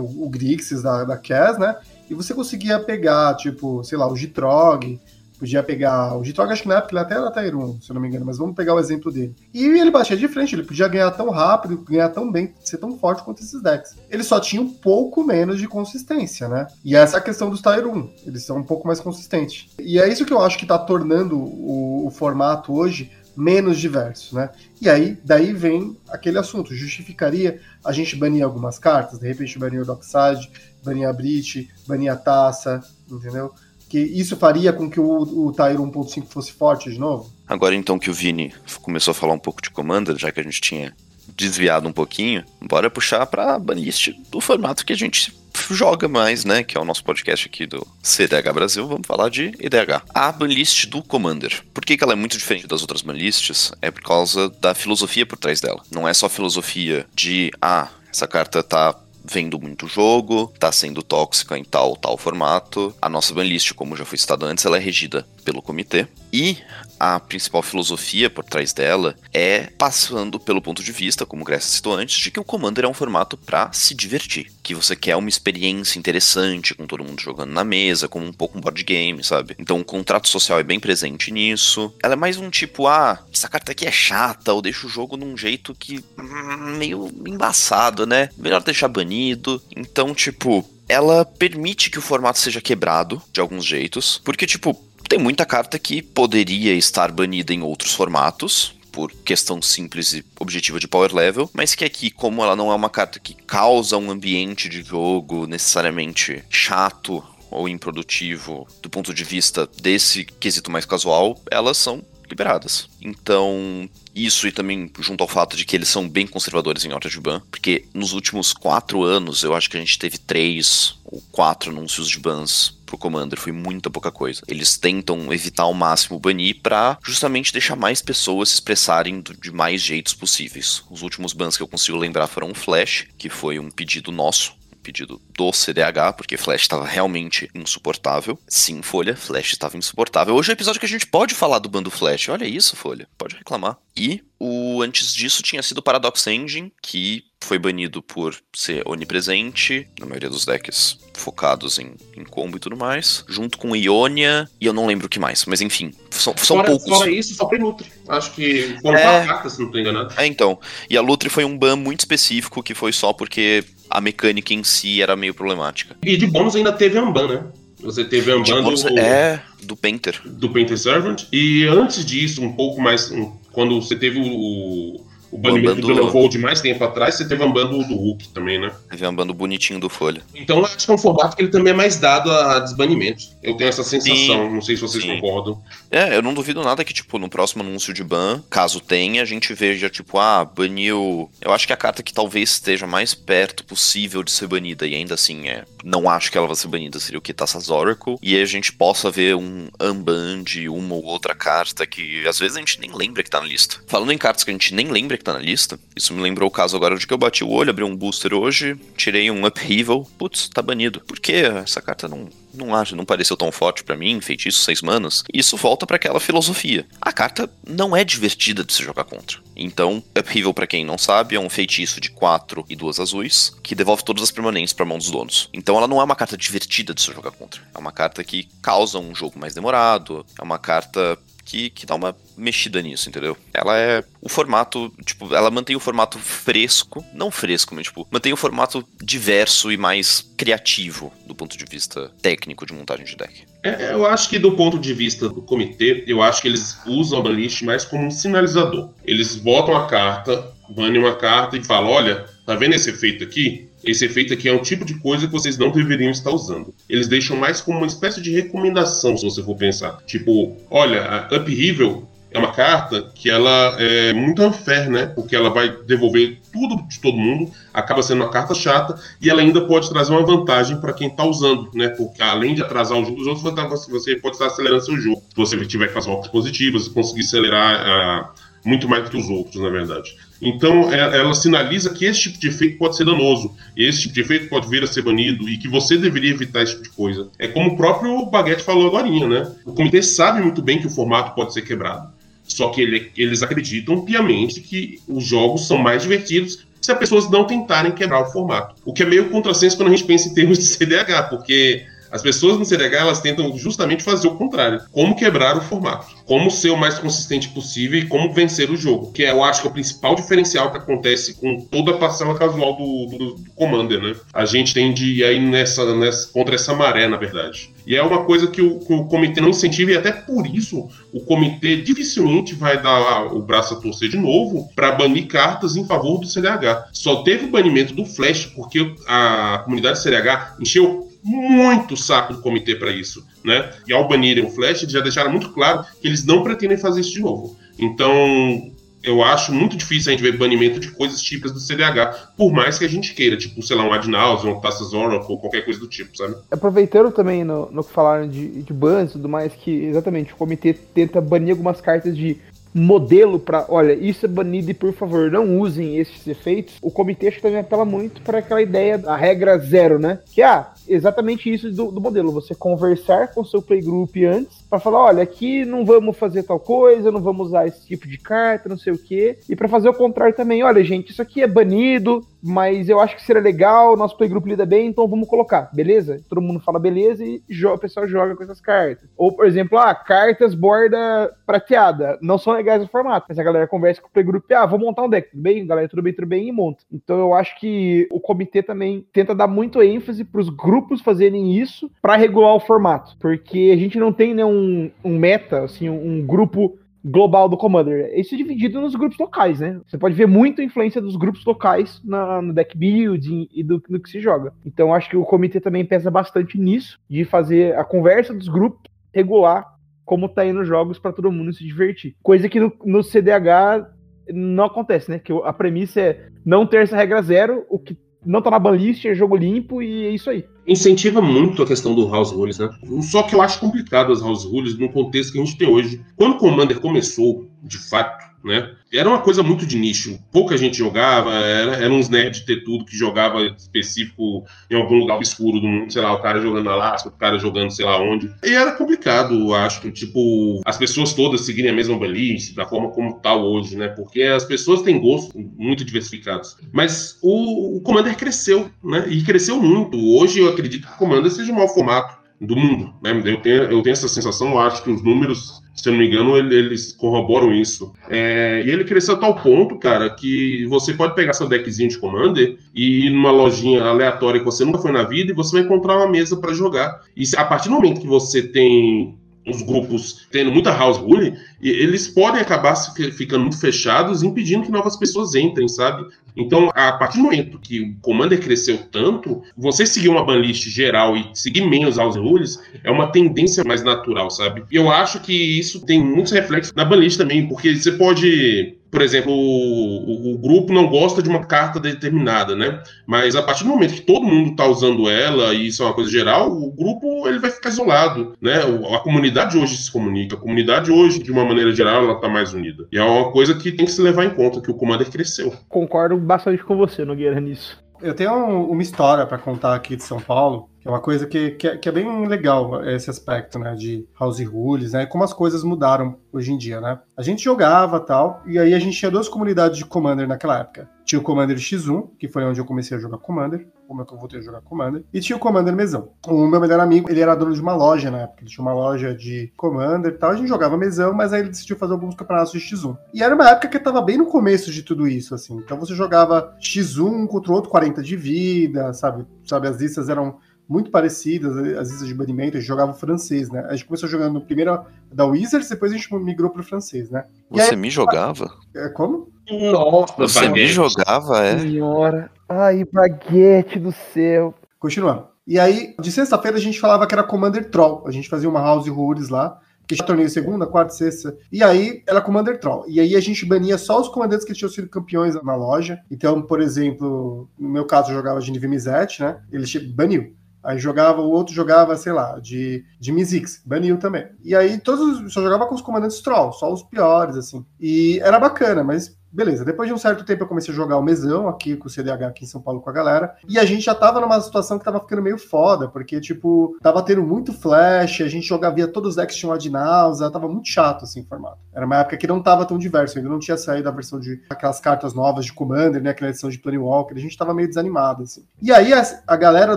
[0.00, 1.76] O, Grixis da, da Cass, né?
[2.08, 5.00] E você conseguia pegar, tipo, sei lá, o Gitrog,
[5.38, 6.16] podia pegar.
[6.16, 8.24] O Gitrog, acho que na época ele até era 1, se eu não me engano,
[8.24, 9.34] mas vamos pegar o exemplo dele.
[9.52, 12.96] E ele batia de frente, ele podia ganhar tão rápido, ganhar tão bem, ser tão
[12.98, 13.96] forte quanto esses decks.
[14.10, 16.66] Ele só tinha um pouco menos de consistência, né?
[16.84, 19.68] E essa é a questão dos 1, eles são um pouco mais consistentes.
[19.78, 24.34] E é isso que eu acho que tá tornando o, o formato hoje menos diverso,
[24.34, 24.50] né?
[24.80, 29.80] E aí, daí vem aquele assunto, justificaria a gente banir algumas cartas, de repente banir
[29.80, 30.50] o Dockside,
[30.84, 33.52] banir a Breach, banir a Taça, entendeu?
[33.88, 37.32] Que isso faria com que o, o Tyro 1.5 fosse forte de novo?
[37.46, 40.42] Agora então que o Vini começou a falar um pouco de Commander, já que a
[40.42, 40.94] gente tinha
[41.36, 45.34] desviado um pouquinho, bora puxar pra banlist do formato que a gente
[45.72, 46.62] joga mais, né?
[46.62, 48.86] Que é o nosso podcast aqui do CDH Brasil.
[48.86, 50.02] Vamos falar de IDH.
[50.12, 51.62] A banlist do Commander.
[51.72, 53.72] Por que, que ela é muito diferente das outras banlists?
[53.80, 55.82] É por causa da filosofia por trás dela.
[55.90, 61.56] Não é só filosofia de, ah, essa carta tá vendo muito jogo, tá sendo tóxica
[61.56, 62.94] em tal tal formato.
[63.00, 66.06] A nossa banlist, como já foi citado antes, ela é regida pelo comitê.
[66.32, 66.58] E
[66.98, 71.94] a principal filosofia por trás dela é passando pelo ponto de vista, como Grécia citou
[71.94, 74.50] antes, de que o Commander é um formato para se divertir.
[74.62, 78.58] Que você quer uma experiência interessante com todo mundo jogando na mesa, como um pouco
[78.58, 79.54] um board game, sabe?
[79.58, 81.92] Então o contrato social é bem presente nisso.
[82.02, 85.16] Ela é mais um tipo, ah, essa carta aqui é chata, ou deixa o jogo
[85.16, 86.04] num jeito que.
[86.18, 88.28] Hum, meio embaçado, né?
[88.36, 89.62] Melhor deixar banido.
[89.76, 94.20] Então, tipo, ela permite que o formato seja quebrado de alguns jeitos.
[94.24, 100.12] Porque, tipo, tem muita carta que poderia estar banida em outros formatos, por questão simples
[100.12, 103.34] e objetiva de power level, mas que aqui, como ela não é uma carta que
[103.34, 110.70] causa um ambiente de jogo necessariamente chato ou improdutivo do ponto de vista desse quesito
[110.70, 112.88] mais casual, elas são liberadas.
[113.02, 117.08] Então, isso e também junto ao fato de que eles são bem conservadores em horta
[117.08, 121.20] de ban, porque nos últimos quatro anos eu acho que a gente teve três ou
[121.32, 124.42] quatro anúncios de bans pro Commander, foi muita pouca coisa.
[124.46, 129.80] Eles tentam evitar ao máximo banir para justamente deixar mais pessoas se expressarem de mais
[129.80, 130.82] jeitos possíveis.
[130.90, 134.54] Os últimos bans que eu consigo lembrar foram o Flash, que foi um pedido nosso
[134.84, 138.38] pedido do CDH, porque Flash estava realmente insuportável.
[138.46, 140.34] Sim, Folha, Flash estava insuportável.
[140.34, 142.28] Hoje é o episódio que a gente pode falar do bando Flash.
[142.28, 143.08] Olha isso, Folha.
[143.18, 143.76] Pode reclamar.
[143.96, 149.86] E o antes disso tinha sido o Paradox Engine, que foi banido por ser onipresente,
[149.98, 154.66] na maioria dos decks focados em, em combo e tudo mais, junto com Ionia, e
[154.66, 156.88] eu não lembro o que mais, mas enfim, são, são fora, poucos.
[156.88, 157.90] Fora isso, só tem Lutri.
[158.08, 159.02] Acho que foram É.
[159.02, 160.12] quatro cartas, se não tô enganado.
[160.16, 160.58] É, então.
[160.90, 164.64] E a Lutri foi um ban muito específico, que foi só porque a mecânica em
[164.64, 165.96] si era meio problemática.
[166.02, 167.44] E de bônus ainda teve Amban, né?
[167.80, 170.20] Você teve bônus, do, é, do Painter.
[170.24, 171.24] do Painter Servant.
[171.32, 173.10] E antes disso, um pouco mais.
[173.10, 175.06] um- quando você teve o, o
[175.38, 178.58] banimento Amban do do- Leovold mais tempo atrás, você teve Amban do, do Hulk também,
[178.60, 178.72] né?
[178.90, 180.22] Teve um bando bonitinho do Folha.
[180.34, 183.32] Então eu acho que é um formato que ele também é mais dado a desbanimentos.
[183.42, 185.20] Eu tenho essa sensação, Sim, não sei se vocês sim.
[185.20, 185.60] concordam.
[185.90, 189.24] É, eu não duvido nada que, tipo, no próximo anúncio de ban, caso tenha, a
[189.24, 191.30] gente veja, tipo, ah, baniu.
[191.40, 194.94] Eu acho que a carta que talvez esteja mais perto possível de ser banida, e
[194.94, 195.64] ainda assim, é.
[195.84, 198.16] Não acho que ela vai ser banida, seria o Kitassas Oracle.
[198.22, 202.38] E aí a gente possa ver um unban de uma ou outra carta que às
[202.38, 203.76] vezes a gente nem lembra que tá na lista.
[203.86, 206.48] Falando em cartas que a gente nem lembra que tá na lista, isso me lembrou
[206.48, 209.46] o caso agora de que eu bati o olho, abri um booster hoje, tirei um
[209.46, 211.00] upheaval, putz, tá banido.
[211.00, 211.44] Por quê?
[211.62, 215.24] Essa carta não, não acho, não pareceu tão forte pra mim, feitiço seis manas.
[215.32, 216.86] Isso volta pra aquela filosofia.
[217.00, 219.38] A carta não é divertida de se jogar contra.
[219.56, 223.74] Então, Upheaval, pra quem não sabe, é um feitiço de quatro e duas azuis que
[223.74, 225.48] devolve todas as permanentes pra mão dos donos.
[225.52, 227.62] Então, ela não é uma carta divertida de se jogar contra.
[227.74, 230.26] É uma carta que causa um jogo mais demorado.
[230.38, 233.36] É uma carta que, que dá uma mexida nisso, entendeu?
[233.52, 238.32] Ela é o formato, tipo, ela mantém o formato fresco, não fresco, mas tipo, mantém
[238.32, 243.44] o formato diverso e mais criativo do ponto de vista técnico de montagem de deck.
[243.62, 247.18] É, eu acho que do ponto de vista do comitê, eu acho que eles usam
[247.18, 248.90] a banlist mais como um sinalizador.
[249.04, 253.68] Eles botam a carta, banem uma carta e falam: olha, tá vendo esse efeito aqui?
[253.84, 256.74] Esse efeito aqui é um tipo de coisa que vocês não deveriam estar usando.
[256.88, 259.98] Eles deixam mais como uma espécie de recomendação, se você for pensar.
[260.06, 265.06] Tipo, olha, a Upheaval é uma carta que ela é muito unfair, né?
[265.06, 269.40] Porque ela vai devolver tudo de todo mundo, acaba sendo uma carta chata e ela
[269.40, 271.88] ainda pode trazer uma vantagem para quem tá usando, né?
[271.90, 275.22] Porque além de atrasar o jogo dos outros, você- pode estar acelerando seu jogo.
[275.30, 278.30] Se você tiver com as rocas positivas, você conseguir acelerar ah,
[278.64, 280.14] muito mais do que os outros, na verdade.
[280.40, 284.20] Então, é- ela sinaliza que esse tipo de efeito pode ser danoso, esse tipo de
[284.22, 287.28] efeito pode vir a ser banido e que você deveria evitar esse tipo de coisa.
[287.38, 289.52] É como o próprio Baguette falou agora, né?
[289.64, 292.12] O comitê sabe muito bem que o formato pode ser quebrado.
[292.42, 297.30] Só que ele- eles acreditam piamente que os jogos são mais divertidos se as pessoas
[297.30, 298.74] não tentarem quebrar o formato.
[298.84, 302.22] O que é meio contrassenso quando a gente pensa em termos de CDH, porque as
[302.22, 304.80] pessoas no CDH elas tentam justamente fazer o contrário.
[304.92, 306.06] Como quebrar o formato.
[306.24, 309.10] Como ser o mais consistente possível e como vencer o jogo.
[309.10, 312.38] Que é, eu acho que é o principal diferencial que acontece com toda a parcela
[312.38, 314.14] casual do, do, do Commander, né?
[314.32, 317.74] A gente tende a ir nessa, nessa, contra essa maré, na verdade.
[317.84, 320.88] E é uma coisa que o, que o comitê não incentiva, e até por isso
[321.12, 325.84] o comitê dificilmente vai dar o braço a torcer de novo para banir cartas em
[325.84, 326.90] favor do CDH.
[326.92, 332.76] Só teve o banimento do Flash porque a comunidade CDH encheu muito saco do comitê
[332.76, 333.72] para isso, né?
[333.88, 337.00] E ao banirem o Flash, eles já deixaram muito claro que eles não pretendem fazer
[337.00, 337.56] isso de novo.
[337.78, 338.70] Então,
[339.04, 342.78] eu acho muito difícil a gente ver banimento de coisas típicas do CDH, por mais
[342.78, 345.64] que a gente queira, tipo, sei lá, um Ad Nauseam, um Taças Oracle, ou qualquer
[345.64, 346.36] coisa do tipo, sabe?
[346.50, 350.36] Aproveitando também no, no que falaram de, de bans e tudo mais, que exatamente o
[350.36, 352.38] comitê tenta banir algumas cartas de
[352.74, 356.74] modelo para, olha, isso é banido e por favor não usem esses efeitos.
[356.82, 360.18] O comitê também apela muito para aquela ideia da regra zero, né?
[360.32, 364.80] Que é ah, exatamente isso do, do modelo, você conversar com seu playgroup antes para
[364.80, 368.68] falar, olha, aqui não vamos fazer tal coisa, não vamos usar esse tipo de carta,
[368.68, 369.38] não sei o quê.
[369.48, 373.14] E para fazer o contrário também, olha, gente, isso aqui é banido, mas eu acho
[373.14, 376.20] que seria legal, nosso playgroup lida bem, então vamos colocar, beleza?
[376.28, 379.08] Todo mundo fala beleza e o pessoal joga com essas cartas.
[379.16, 383.68] Ou, por exemplo, ah, cartas borda prateada, não são legais no formato, mas a galera
[383.68, 385.66] conversa com o playgroup, ah, vou montar um deck, tudo bem?
[385.66, 386.84] Galera, tudo bem, tudo bem, e monta.
[386.92, 391.56] Então eu acho que o comitê também tenta dar muito ênfase para os grupos fazerem
[391.56, 395.88] isso para regular o formato, porque a gente não tem né, um, um meta, assim,
[395.88, 398.10] um grupo global do Commander.
[398.18, 399.78] Isso é dividido nos grupos locais, né?
[399.86, 404.00] Você pode ver muita influência dos grupos locais na, no deck building e do, do
[404.00, 404.54] que se joga.
[404.64, 408.90] Então acho que o comitê também pesa bastante nisso, de fazer a conversa dos grupos
[409.12, 409.74] regular
[410.04, 412.14] como tá indo os jogos para todo mundo se divertir.
[412.22, 413.86] Coisa que no, no CDH
[414.32, 415.18] não acontece, né?
[415.18, 419.04] Que a premissa é não ter essa regra zero, o que não tá na banlist
[419.04, 420.44] é jogo limpo e é isso aí.
[420.66, 422.70] Incentiva muito a questão do House Rules, né?
[423.02, 426.00] Só que eu acho complicado as House Rules no contexto que a gente tem hoje.
[426.16, 428.70] Quando o Commander começou, de fato, né?
[428.92, 430.18] Era uma coisa muito de nicho.
[430.30, 435.16] Pouca gente jogava, era, era uns nerds ter tudo que jogava específico em algum lugar
[435.16, 438.30] obscuro do mundo, sei lá, o cara jogando Alaska, o cara jogando sei lá onde.
[438.44, 443.14] E era complicado, acho, tipo, as pessoas todas seguirem a mesma balística, da forma como
[443.14, 443.88] tá hoje, né?
[443.88, 446.56] Porque as pessoas têm gostos muito diversificados.
[446.72, 449.06] Mas o, o Commander cresceu, né?
[449.08, 449.98] E cresceu muito.
[449.98, 452.94] Hoje eu acredito que o Commander seja o maior formato do mundo.
[453.02, 453.10] Né?
[453.24, 456.06] Eu, tenho, eu tenho essa sensação, eu acho que os números, se eu não me
[456.06, 457.92] engano, eles corroboram isso.
[458.08, 461.98] É, e ele cresceu a tal ponto, cara, que você pode pegar seu deckzinho de
[461.98, 465.64] Commander e ir numa lojinha aleatória que você nunca foi na vida e você vai
[465.64, 467.02] encontrar uma mesa para jogar.
[467.16, 469.16] E a partir do momento que você tem
[469.46, 472.74] os grupos tendo muita house rule, eles podem acabar
[473.16, 476.04] ficando muito fechados, impedindo que novas pessoas entrem, sabe?
[476.36, 481.16] Então, a partir do momento que o Commander cresceu tanto, você seguir uma banlist geral
[481.16, 484.64] e seguir menos house rules é uma tendência mais natural, sabe?
[484.70, 489.02] E eu acho que isso tem muitos reflexos na banlist também, porque você pode por
[489.02, 492.80] exemplo, o, o, grupo não gosta de uma carta determinada, né?
[493.04, 495.94] Mas a partir do momento que todo mundo está usando ela, e isso é uma
[495.94, 498.60] coisa geral, o grupo ele vai ficar isolado, né?
[498.94, 502.52] A comunidade hoje se comunica, a comunidade hoje, de uma maneira geral, ela está mais
[502.52, 502.86] unida.
[502.90, 505.52] E é uma coisa que tem que se levar em conta, que o Commander cresceu.
[505.68, 507.82] Concordo bastante com você, Nogueira, nisso.
[508.00, 508.34] Eu tenho
[508.70, 511.88] uma história para contar aqui de São Paulo, é uma coisa que, que é, que,
[511.88, 516.52] é, bem legal, esse aspecto, né, de house rules, né, como as coisas mudaram hoje
[516.52, 517.00] em dia, né.
[517.16, 520.88] A gente jogava tal, e aí a gente tinha duas comunidades de Commander naquela época.
[521.04, 524.12] Tinha o Commander X1, que foi onde eu comecei a jogar Commander, como é que
[524.12, 526.10] eu voltei a jogar Commander, e tinha o Commander Mesão.
[526.26, 528.72] O meu melhor amigo, ele era dono de uma loja na época, ele tinha uma
[528.72, 532.14] loja de Commander e tal, a gente jogava Mesão, mas aí ele decidiu fazer alguns
[532.14, 532.96] campeonatos de X1.
[533.12, 535.94] E era uma época que tava bem no começo de tudo isso, assim, então você
[535.94, 541.56] jogava X1 contra o outro 40 de vida, sabe, sabe, as listas eram muito parecidas,
[541.76, 543.64] as listas de banimento, a gente jogava francês, né?
[543.68, 547.24] A gente começou jogando primeiro da Wizards, depois a gente migrou pro francês, né?
[547.50, 548.50] Você aí, me jogava?
[548.74, 549.28] É, como?
[549.50, 551.58] Nossa, Você me jogava, é?
[551.58, 552.30] Senhora.
[552.48, 554.54] Ai, baguete do céu.
[554.78, 555.28] Continuando.
[555.46, 558.04] E aí, de sexta-feira a gente falava que era Commander Troll.
[558.06, 561.36] A gente fazia uma House Rules lá, que já torneio segunda, quarta, sexta.
[561.52, 562.86] E aí era Commander Troll.
[562.88, 566.00] E aí a gente bania só os comandantes que tinham sido campeões na loja.
[566.10, 569.38] Então, por exemplo, no meu caso eu jogava de Mizet, né?
[569.52, 570.34] Ele baniu.
[570.64, 574.26] Aí jogava, o outro jogava, sei lá, de, de Mizix, baniu também.
[574.42, 577.64] E aí todos só jogava com os comandantes Troll, só os piores, assim.
[577.78, 581.02] E era bacana, mas Beleza, depois de um certo tempo eu comecei a jogar o
[581.02, 583.34] mesão aqui com o CDH aqui em São Paulo com a galera.
[583.48, 587.02] E a gente já tava numa situação que tava ficando meio foda, porque, tipo, tava
[587.02, 591.02] tendo muito flash, a gente jogava, via todos os decks tinham Adnausa, tava muito chato
[591.02, 591.58] assim o formato.
[591.74, 594.40] Era uma época que não tava tão diverso, ainda não tinha saído a versão de
[594.48, 596.10] aquelas cartas novas de Commander, né?
[596.10, 598.46] Aquela edição de Planewalker, a gente tava meio desanimado, assim.
[598.62, 599.76] E aí a, a galera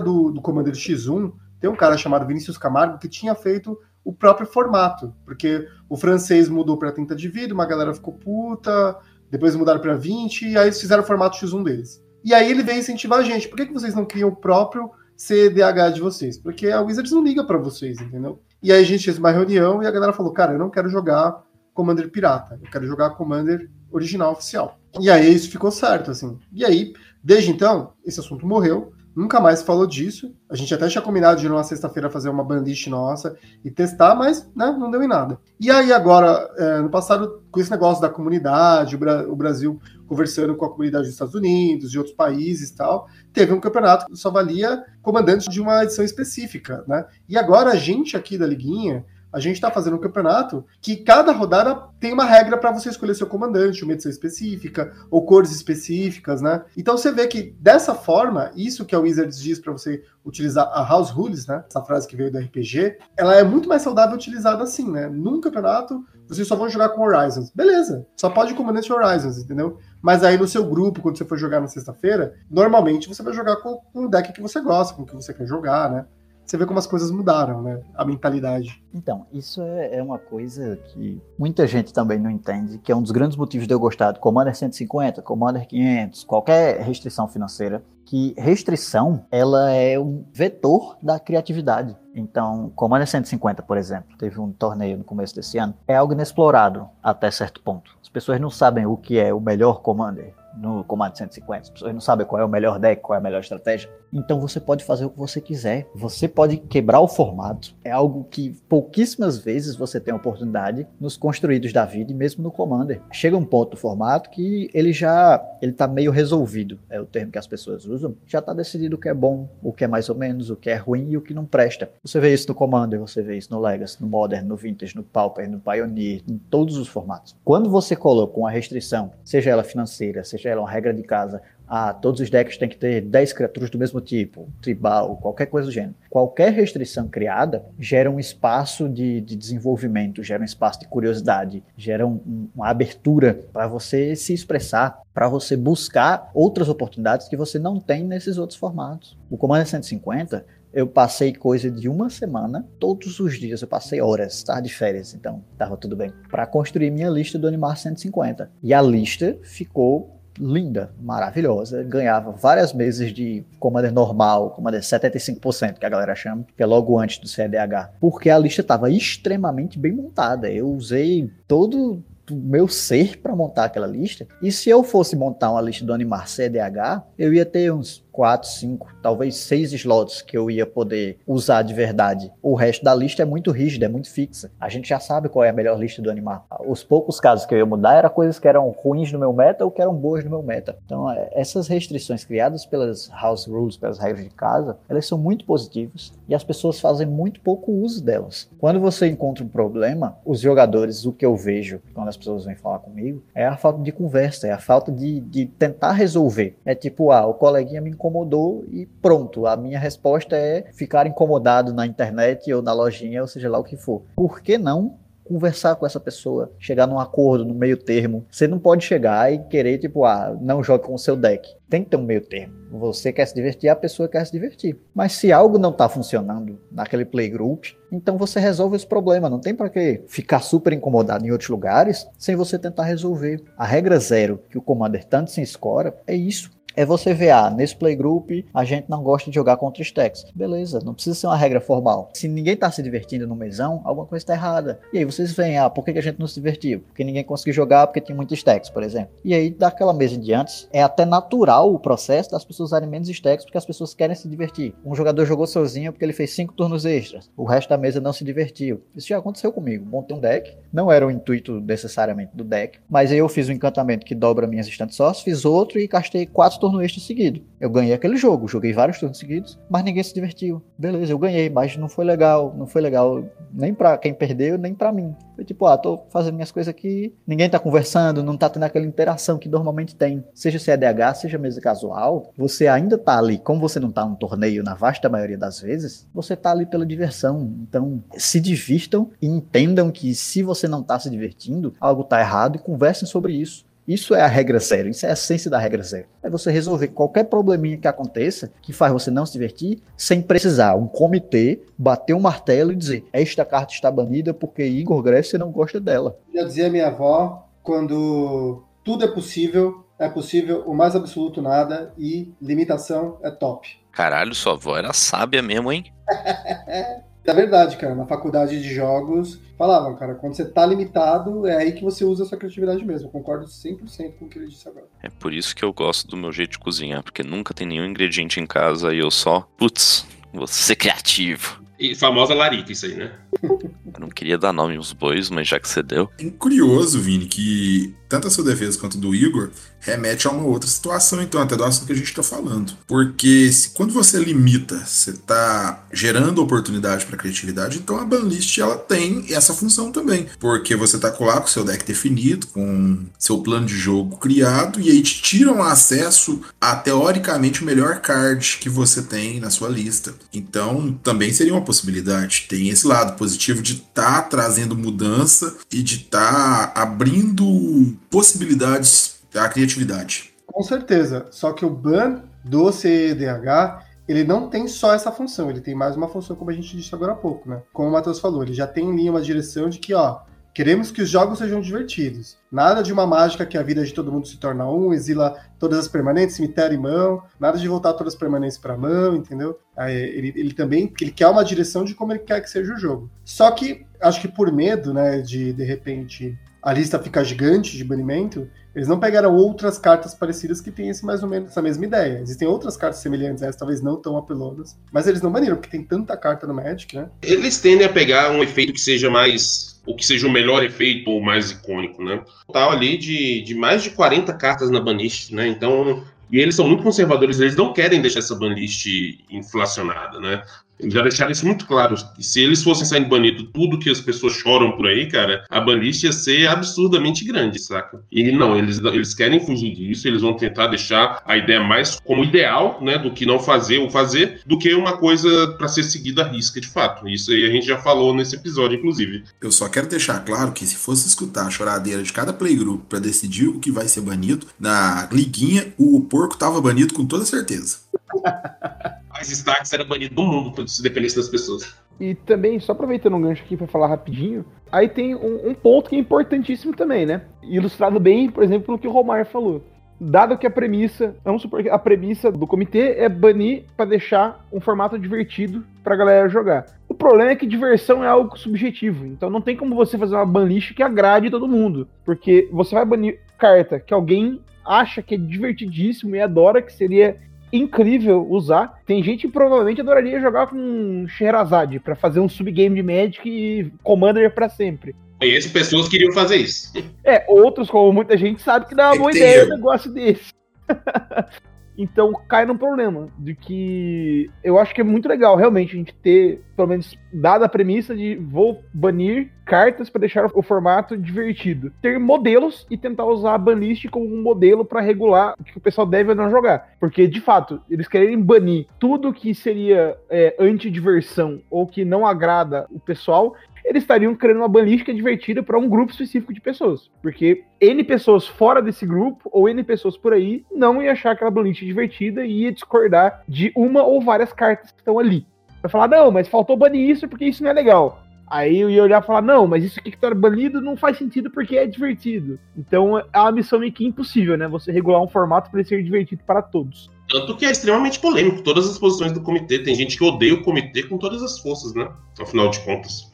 [0.00, 4.46] do, do Commander X1 tem um cara chamado Vinícius Camargo que tinha feito o próprio
[4.46, 8.96] formato, porque o francês mudou para 30 de vida, uma galera ficou puta,
[9.30, 12.02] depois mudaram para 20 e aí eles fizeram o formato X1 deles.
[12.24, 13.48] E aí ele veio incentivar a gente.
[13.48, 16.38] Por que, que vocês não criam o próprio CDH de vocês?
[16.38, 18.40] Porque a Wizards não liga para vocês, entendeu?
[18.62, 20.88] E aí a gente fez uma reunião e a galera falou: cara, eu não quero
[20.88, 24.78] jogar Commander pirata, eu quero jogar Commander original oficial.
[24.98, 26.38] E aí isso ficou certo, assim.
[26.52, 30.32] E aí, desde então, esse assunto morreu nunca mais falou disso.
[30.48, 34.48] A gente até tinha combinado de numa sexta-feira fazer uma bandlist nossa e testar, mas
[34.54, 35.40] né, não deu em nada.
[35.58, 39.80] E aí agora, é, no passado, com esse negócio da comunidade, o, Bra o, Brasil
[40.06, 44.06] conversando com a comunidade dos Estados Unidos, de outros países e tal, teve um campeonato
[44.06, 47.04] que só valia comandantes de uma edição específica, né?
[47.28, 49.04] E agora a gente aqui da Liguinha
[49.38, 53.14] a gente está fazendo um campeonato que cada rodada tem uma regra para você escolher
[53.14, 56.64] seu comandante, uma edição específica ou cores específicas, né?
[56.76, 60.82] Então você vê que dessa forma, isso que a Wizards diz para você utilizar a
[60.86, 61.64] House Rules, né?
[61.68, 65.08] Essa frase que veio do RPG, ela é muito mais saudável utilizada assim, né?
[65.08, 67.50] Num campeonato, vocês só vão jogar com Horizons.
[67.54, 69.78] Beleza, só pode comandante Horizons, entendeu?
[70.02, 73.56] Mas aí no seu grupo, quando você for jogar na sexta-feira, normalmente você vai jogar
[73.56, 76.06] com, com o deck que você gosta, com o que você quer jogar, né?
[76.48, 77.80] Você vê como as coisas mudaram, né?
[77.94, 78.82] A mentalidade.
[78.94, 83.02] Então, isso é, é, uma coisa que muita gente também não entende, que é um
[83.02, 88.34] dos grandes motivos de eu gostar do Commander 150, Commander 500, qualquer restrição financeira, que
[88.38, 91.94] restrição, ela é um vetor da criatividade.
[92.14, 96.88] Então, Commander 150, por exemplo, teve um torneio no começo desse ano, é algo inexplorado
[97.02, 97.90] até certo ponto.
[98.02, 101.62] As pessoas não sabem o que é o melhor Commander no Comando 150.
[101.62, 103.90] As pessoas não sabem qual é o melhor deck, qual é a melhor estratégia.
[104.12, 105.88] Então você pode fazer o que você quiser.
[105.94, 107.74] Você pode quebrar o formato.
[107.84, 112.42] É algo que pouquíssimas vezes você tem a oportunidade nos construídos da vida e mesmo
[112.42, 113.00] no Commander.
[113.12, 117.32] Chega um ponto do formato que ele já ele tá meio resolvido, é o termo
[117.32, 118.14] que as pessoas usam.
[118.26, 120.70] Já está decidido o que é bom, o que é mais ou menos, o que
[120.70, 121.90] é ruim e o que não presta.
[122.02, 125.02] Você vê isso no Commander, você vê isso no Legacy, no Modern, no Vintage, no
[125.02, 127.36] Pauper, no Pioneer, em todos os formatos.
[127.44, 131.92] Quando você coloca uma restrição, seja ela financeira, seja ela uma regra de casa, ah,
[131.92, 135.72] todos os decks têm que ter 10 criaturas do mesmo tipo, tribal, qualquer coisa do
[135.72, 135.94] gênero.
[136.08, 142.06] Qualquer restrição criada gera um espaço de, de desenvolvimento, gera um espaço de curiosidade, gera
[142.06, 147.78] um, uma abertura para você se expressar, para você buscar outras oportunidades que você não
[147.78, 149.18] tem nesses outros formatos.
[149.30, 154.42] O Commander 150 eu passei coisa de uma semana, todos os dias eu passei horas,
[154.42, 154.60] tá?
[154.60, 158.50] De férias, então tava tudo bem, para construir minha lista do Animar 150.
[158.62, 161.82] E a lista ficou linda, maravilhosa.
[161.82, 166.98] Ganhava várias meses de Commander normal, Commander 75%, que a galera chama, que é logo
[166.98, 167.90] antes do CDH.
[168.00, 170.50] Porque a lista estava extremamente bem montada.
[170.50, 174.26] Eu usei todo meu ser para montar aquela lista.
[174.42, 178.48] E se eu fosse montar uma lista do Animar CDH, eu ia ter uns 4,
[178.48, 182.32] 5, talvez 6 slots que eu ia poder usar de verdade.
[182.42, 184.50] O resto da lista é muito rígida, é muito fixa.
[184.60, 186.44] A gente já sabe qual é a melhor lista do Animar.
[186.66, 189.64] Os poucos casos que eu ia mudar eram coisas que eram ruins no meu meta
[189.64, 190.76] ou que eram boas no meu meta.
[190.84, 195.44] Então, é, essas restrições criadas pelas house rules, pelas regras de casa, elas são muito
[195.44, 198.48] positivas e as pessoas fazem muito pouco uso delas.
[198.58, 202.54] Quando você encontra um problema, os jogadores, o que eu vejo quando as pessoas vêm
[202.54, 206.56] falar comigo, é a falta de conversa, é a falta de, de tentar resolver.
[206.64, 209.46] É tipo, ah, o coleguinha me incomodou e pronto.
[209.46, 213.64] A minha resposta é ficar incomodado na internet ou na lojinha, ou seja lá o
[213.64, 214.02] que for.
[214.16, 218.24] Por que não conversar com essa pessoa, chegar num acordo, no meio termo.
[218.30, 221.46] Você não pode chegar e querer, tipo, ah, não jogue com o seu deck.
[221.68, 222.54] Tem que ter um meio termo.
[222.70, 224.78] Você quer se divertir, a pessoa quer se divertir.
[224.94, 229.28] Mas se algo não está funcionando naquele playgroup, então você resolve esse problema.
[229.28, 233.42] Não tem para que ficar super incomodado em outros lugares sem você tentar resolver.
[233.58, 237.50] A regra zero que o Commander tanto se escora é isso é você ver, ah,
[237.50, 240.24] nesse playgroup a gente não gosta de jogar contra stacks.
[240.32, 242.08] Beleza, não precisa ser uma regra formal.
[242.14, 244.78] Se ninguém tá se divertindo no mesão, alguma coisa tá errada.
[244.92, 246.78] E aí vocês veem, ah, por que, a gente não se divertiu?
[246.86, 249.10] Porque ninguém conseguiu jogar porque tinha muitos stacks, por exemplo.
[249.24, 253.08] E aí, daquela mesa em diante, é até natural o processo das pessoas usarem menos
[253.08, 254.72] stacks porque as pessoas querem se divertir.
[254.84, 257.28] Um jogador jogou sozinho porque ele fez cinco turnos extras.
[257.36, 258.80] O resto da mesa não se divertiu.
[258.94, 259.84] Isso já aconteceu comigo.
[259.84, 263.52] Montei um deck, não era o intuito necessariamente do deck, mas aí eu fiz um
[263.52, 267.40] encantamento que dobra minhas instantes sós, fiz outro e castei quatro turno extra seguido.
[267.58, 270.62] Eu ganhei aquele jogo, joguei vários turnos seguidos, mas ninguém se divertiu.
[270.76, 274.74] Beleza, eu ganhei, mas não foi legal, não foi legal nem para quem perdeu, nem
[274.74, 275.14] para mim.
[275.34, 278.84] Foi tipo, ah, tô fazendo minhas coisas aqui, ninguém tá conversando, não tá tendo aquela
[278.84, 280.24] interação que normalmente tem.
[280.34, 284.62] Seja CDH, seja mesa casual, você ainda tá ali, como você não tá num torneio
[284.62, 287.52] na vasta maioria das vezes, você tá ali pela diversão.
[287.62, 292.56] Então, se divirtam e entendam que se você não tá se divertindo, algo tá errado
[292.56, 293.64] e conversem sobre isso.
[293.88, 296.06] Isso é a regra zero, isso é a essência da regra zero.
[296.22, 300.74] É você resolver qualquer probleminha que aconteça que faz você não se divertir sem precisar
[300.74, 305.50] um comitê bater um martelo e dizer esta carta está banida porque Igor Grécia não
[305.50, 306.18] gosta dela.
[306.34, 312.30] Já dizia minha avó, quando tudo é possível, é possível o mais absoluto nada e
[312.42, 313.68] limitação é top.
[313.90, 315.90] Caralho, sua avó era sábia mesmo, hein?
[317.28, 317.94] É verdade, cara.
[317.94, 322.24] Na faculdade de jogos, falavam, cara, quando você tá limitado, é aí que você usa
[322.24, 323.08] a sua criatividade mesmo.
[323.08, 324.86] Eu concordo 100% com o que ele disse agora.
[325.02, 327.84] É por isso que eu gosto do meu jeito de cozinhar, porque nunca tem nenhum
[327.84, 331.62] ingrediente em casa e eu só, putz, vou ser criativo.
[331.78, 333.12] E famosa Larita, isso aí, né?
[333.42, 336.08] Eu não queria dar nome aos bois, mas já que você deu.
[336.18, 339.50] É curioso, Vini, que tanto a sua defesa quanto do Igor
[339.80, 342.72] remete a uma outra situação, então, até do assunto que a gente está falando.
[342.86, 348.76] Porque se, quando você limita, você está gerando oportunidade para criatividade, então a banlist ela
[348.76, 350.26] tem essa função também.
[350.38, 354.90] Porque você está lá com seu deck definido, com seu plano de jogo criado, e
[354.90, 360.14] aí te tiram acesso a teoricamente o melhor card que você tem na sua lista.
[360.32, 362.46] Então, também seria uma possibilidade.
[362.48, 369.17] Tem esse lado positivo de estar tá trazendo mudança e de estar tá abrindo possibilidades
[369.38, 370.34] da criatividade.
[370.46, 371.26] Com certeza.
[371.30, 375.94] Só que o ban do CEDH ele não tem só essa função, ele tem mais
[375.94, 377.60] uma função, como a gente disse agora há pouco, né?
[377.74, 380.20] Como o Matheus falou, ele já tem linha uma direção de que, ó,
[380.54, 382.38] queremos que os jogos sejam divertidos.
[382.50, 385.78] Nada de uma mágica que a vida de todo mundo se torna um, exila todas
[385.78, 389.58] as permanentes, cemitério e mão, nada de voltar todas as permanentes para mão, entendeu?
[389.76, 393.10] Ele, ele também ele quer uma direção de como ele quer que seja o jogo.
[393.26, 397.84] Só que, acho que por medo, né, de de repente a lista ficar gigante de
[397.84, 398.48] banimento,
[398.78, 402.20] Eles não pegaram outras cartas parecidas que têm esse mais ou menos essa mesma ideia.
[402.20, 405.68] Existem outras cartas semelhantes a essa, talvez não tão apelonas, mas eles não baniram, porque
[405.68, 407.08] tem tanta carta no Magic, né?
[407.20, 411.10] Eles tendem a pegar um efeito que seja mais o que seja o melhor efeito
[411.10, 412.22] ou mais icônico, né?
[412.46, 415.48] Total ali de, de mais de 40 cartas na banlist, né?
[415.48, 418.86] Então, e eles são muito conservadores, eles não querem deixar essa banlist
[419.28, 420.44] inflacionada, né?
[420.78, 421.94] Eles já deixaram isso muito claro.
[422.18, 425.60] E se eles fossem saindo banido tudo que as pessoas choram por aí, cara, a
[425.60, 428.02] banlist ia ser absurdamente grande, saca?
[428.10, 432.24] E não, eles, eles querem fugir disso, eles vão tentar deixar a ideia mais como
[432.24, 436.22] ideal, né, do que não fazer ou fazer, do que uma coisa para ser seguida
[436.22, 437.08] à risca de fato.
[437.08, 439.24] Isso aí a gente já falou nesse episódio, inclusive.
[439.40, 442.98] Eu só quero deixar claro que se fosse escutar a choradeira de cada playgroup para
[442.98, 447.78] decidir o que vai ser banido, na liguinha o porco tava banido com toda certeza.
[449.18, 451.76] Mais Starks era banido do mundo se dependesse das pessoas.
[451.98, 455.90] E também, só aproveitando um gancho aqui para falar rapidinho, aí tem um, um, ponto
[455.90, 457.22] que é importantíssimo também, né?
[457.42, 459.64] Ilustrado bem, por exemplo, pelo que o Romar falou.
[460.00, 464.46] Dado que a premissa, vamos supor que a premissa do comitê é banir para deixar
[464.52, 466.66] um formato divertido pra galera jogar.
[466.88, 470.24] O problema é que diversão é algo subjetivo, então não tem como você fazer uma
[470.24, 475.18] banlist que agrade todo mundo, porque você vai banir carta que alguém acha que é
[475.18, 477.16] divertidíssimo e adora, que seria
[477.52, 478.80] incrível usar.
[478.86, 483.72] Tem gente que provavelmente adoraria jogar com Sherazade para fazer um subgame de Magic e
[483.82, 484.94] Commander para sempre.
[485.18, 486.72] Conheço pessoas que queriam fazer isso.
[487.04, 490.32] É, outros, como muita gente sabe que dá uma boa ideia um negócio desse.
[491.80, 495.94] Então cai num problema de que eu acho que é muito legal realmente a gente
[495.94, 501.72] ter, pelo menos, dada a premissa de vou banir cartas para deixar o formato divertido.
[501.80, 505.60] Ter modelos e tentar usar a banlist como um modelo para regular o que o
[505.60, 506.74] pessoal deve ou não jogar.
[506.78, 512.66] Porque, de fato, eles querem banir tudo que seria é, anti-diversão ou que não agrada
[512.70, 513.34] o pessoal
[513.64, 516.90] eles estariam criando uma balística divertida para um grupo específico de pessoas.
[517.02, 521.30] Porque N pessoas fora desse grupo, ou N pessoas por aí, não ia achar aquela
[521.30, 525.26] balística divertida e ia discordar de uma ou várias cartas que estão ali.
[525.60, 528.00] Vai falar, não, mas faltou banir isso porque isso não é legal.
[528.30, 530.98] Aí eu ia olhar e falar, não, mas isso aqui que tá banido não faz
[530.98, 532.38] sentido porque é divertido.
[532.56, 534.46] Então é uma missão meio que impossível, né?
[534.48, 536.90] Você regular um formato para ele ser divertido para todos.
[537.08, 538.42] Tanto que é extremamente polêmico.
[538.42, 539.58] Todas as posições do comitê.
[539.60, 541.88] Tem gente que odeia o comitê com todas as forças, né?
[542.20, 543.10] Afinal de contas.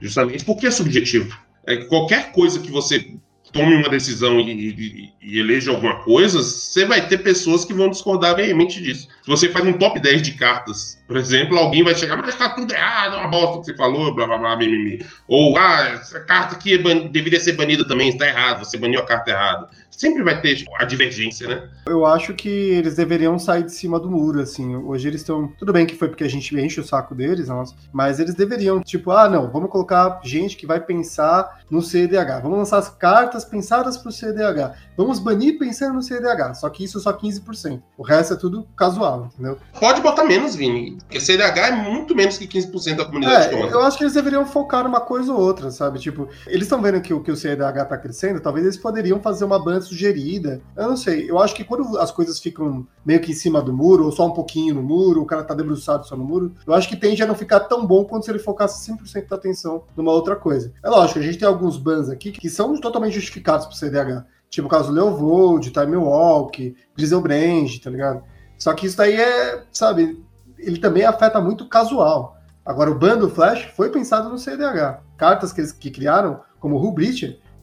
[0.00, 1.34] Justamente porque é subjetivo.
[1.66, 3.14] É qualquer coisa que você
[3.52, 7.90] tome uma decisão e, e, e, eleja alguma coisa, você vai ter pessoas que vão
[7.90, 9.08] discordar veemente disso.
[9.22, 12.50] Se você faz um top 10 de cartas, por exemplo, alguém vai chegar, mas tá
[12.50, 15.04] tudo errado, é uma bosta que você falou, blá blá blá, mimimi.
[15.26, 16.78] Ou, ah, essa carta aqui é
[17.08, 20.84] deveria ser banida também, está errado, você baniu a carta errada sempre vai ter a
[20.84, 21.68] divergência, né?
[21.86, 24.76] Eu acho que eles deveriam sair de cima do muro, assim.
[24.76, 25.48] Hoje eles estão.
[25.58, 28.80] Tudo bem que foi porque a gente enche o saco deles, nossa, mas eles deveriam,
[28.80, 32.42] tipo, ah, não, vamos colocar gente que vai pensar no CDH.
[32.42, 34.74] Vamos lançar as cartas pensadas para o CDH.
[34.96, 36.54] Vamos banir pensando no CDH.
[36.54, 37.80] Só que isso é só 15%.
[37.96, 39.58] O resto é tudo casual, entendeu?
[39.78, 40.98] Pode botar menos, Vini.
[40.98, 43.72] Porque CDH é muito menos que 15% da comunidade é.
[43.72, 45.98] Eu acho que eles deveriam focar numa coisa ou outra, sabe?
[45.98, 49.58] Tipo, eles estão vendo que, que o CDH tá crescendo, talvez eles poderiam fazer uma
[49.58, 50.60] banda sugerida.
[50.76, 51.30] Eu não sei.
[51.30, 54.26] Eu acho que quando as coisas ficam meio que em cima do muro, ou só
[54.26, 57.22] um pouquinho no muro, o cara tá debruçado só no muro, eu acho que tende
[57.22, 60.72] a não ficar tão bom quanto se ele focasse 100% da atenção numa outra coisa.
[60.82, 64.24] É lógico, a gente tem alguns bans aqui que são totalmente justificados pro CDH.
[64.50, 68.22] Tipo o caso do Leovold, Time Walk, Griselbrand, tá ligado?
[68.58, 70.24] Só que isso daí é, sabe,
[70.58, 72.36] ele também afeta muito o casual.
[72.64, 75.00] Agora, o ban do Flash foi pensado no CDH.
[75.16, 76.94] Cartas que eles que criaram, como o Hull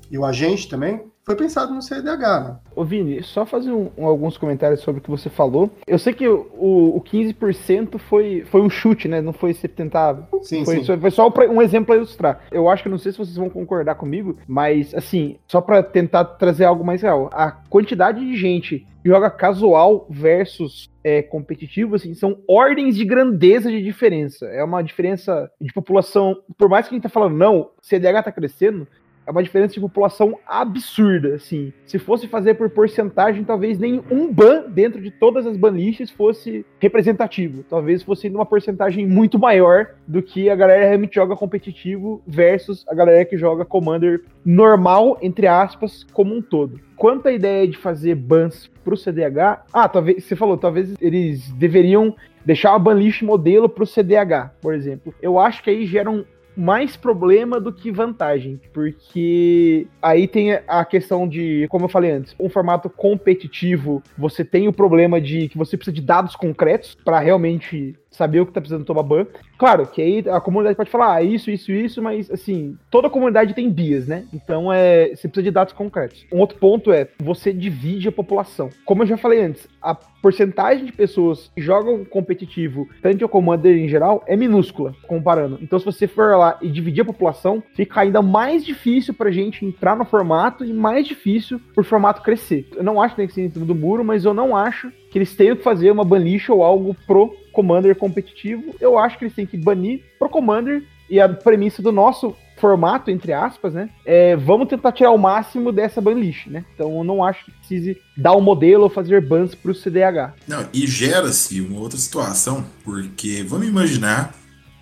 [0.10, 2.56] e o Agente também, foi pensado no CDH, né?
[2.76, 5.72] Ô Vini, só fazer um, um, alguns comentários sobre o que você falou.
[5.88, 9.22] Eu sei que o, o 15% foi, foi um chute, né?
[9.22, 10.28] Não foi ser tentado.
[10.44, 10.98] Sim, foi, sim.
[11.00, 12.42] Foi só um exemplo para ilustrar.
[12.52, 16.26] Eu acho que não sei se vocês vão concordar comigo, mas assim, só para tentar
[16.26, 17.30] trazer algo mais real.
[17.34, 23.72] A quantidade de gente que joga casual versus é, competitivo, assim, são ordens de grandeza
[23.72, 24.46] de diferença.
[24.48, 26.36] É uma diferença de população.
[26.58, 28.88] Por mais que a gente tá falando, não, CDH tá crescendo,
[29.26, 31.74] é uma diferença de população absurda, assim.
[31.86, 36.66] Se fosse fazer por porcentagem, talvez nem um ban dentro de todas as banlists fosse
[36.80, 37.64] representativo.
[37.64, 42.94] Talvez fosse numa porcentagem muito maior do que a galera realmente joga competitivo versus a
[42.94, 46.80] galera que joga Commander normal, entre aspas, como um todo.
[46.96, 52.16] Quanto à ideia de fazer bans pro CDH, ah, talvez, você falou, talvez eles deveriam
[52.46, 55.14] deixar a banlist modelo pro CDH, por exemplo.
[55.22, 56.24] Eu acho que aí gera um,
[56.56, 62.36] mais problema do que vantagem, porque aí tem a questão de, como eu falei antes,
[62.40, 67.20] um formato competitivo, você tem o problema de que você precisa de dados concretos para
[67.20, 69.26] realmente saber o que tá precisando tomar ban.
[69.58, 73.54] Claro, que aí a comunidade pode falar ah, isso, isso, isso, mas assim, toda comunidade
[73.54, 74.26] tem bias, né?
[74.34, 76.26] Então é, você precisa de dados concretos.
[76.32, 78.70] Um outro ponto é, você divide a população.
[78.86, 83.78] Como eu já falei antes, a porcentagem de pessoas que jogam competitivo, tanto o Commander
[83.78, 85.60] em geral, é minúscula, comparando.
[85.62, 89.64] Então, se você for lá e dividir a população, fica ainda mais difícil pra gente
[89.64, 92.68] entrar no formato e mais difícil pro formato crescer.
[92.76, 94.92] Eu não acho que tem que ser em cima do muro, mas eu não acho
[95.12, 98.76] que eles tenham que fazer uma banlist ou algo pro Commander competitivo.
[98.80, 103.12] Eu acho que eles têm que banir pro Commander e a premissa do nosso formato,
[103.12, 103.90] entre aspas, né?
[104.06, 106.66] É, vamos tentar tirar o máximo dessa banlist, né?
[106.74, 109.76] Então eu não acho que precise dar o um modelo ou fazer bans para o
[109.76, 110.34] CDH.
[110.48, 114.34] Não, e gera-se uma outra situação, porque vamos imaginar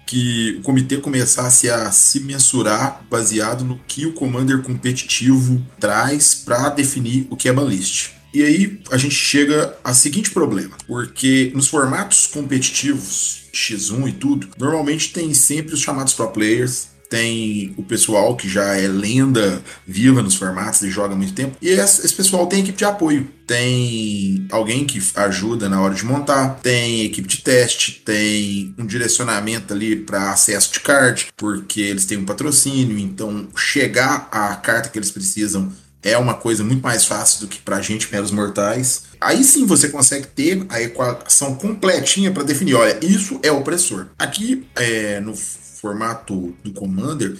[0.05, 6.69] que o comitê começasse a se mensurar baseado no que o commander competitivo traz para
[6.69, 8.11] definir o que é banlist.
[8.33, 14.47] E aí a gente chega a seguinte problema, porque nos formatos competitivos X1 e tudo,
[14.57, 20.23] normalmente tem sempre os chamados pro players, tem o pessoal que já é lenda viva
[20.23, 21.55] nos formatos e joga há muito tempo.
[21.61, 23.29] E esse, pessoal tem equipe de apoio.
[23.45, 29.73] Tem alguém que ajuda na hora de montar, tem equipe de teste, tem um direcionamento
[29.75, 34.97] ali para acesso de card, porque eles têm um patrocínio, então chegar à carta que
[34.97, 35.71] eles precisam
[36.03, 39.03] é uma coisa muito mais fácil do que para a gente, meros mortais.
[39.19, 44.07] Aí sim você consegue ter a equação completinha para definir, olha, isso é opressor.
[44.19, 47.37] Aqui é, no formato do Commander,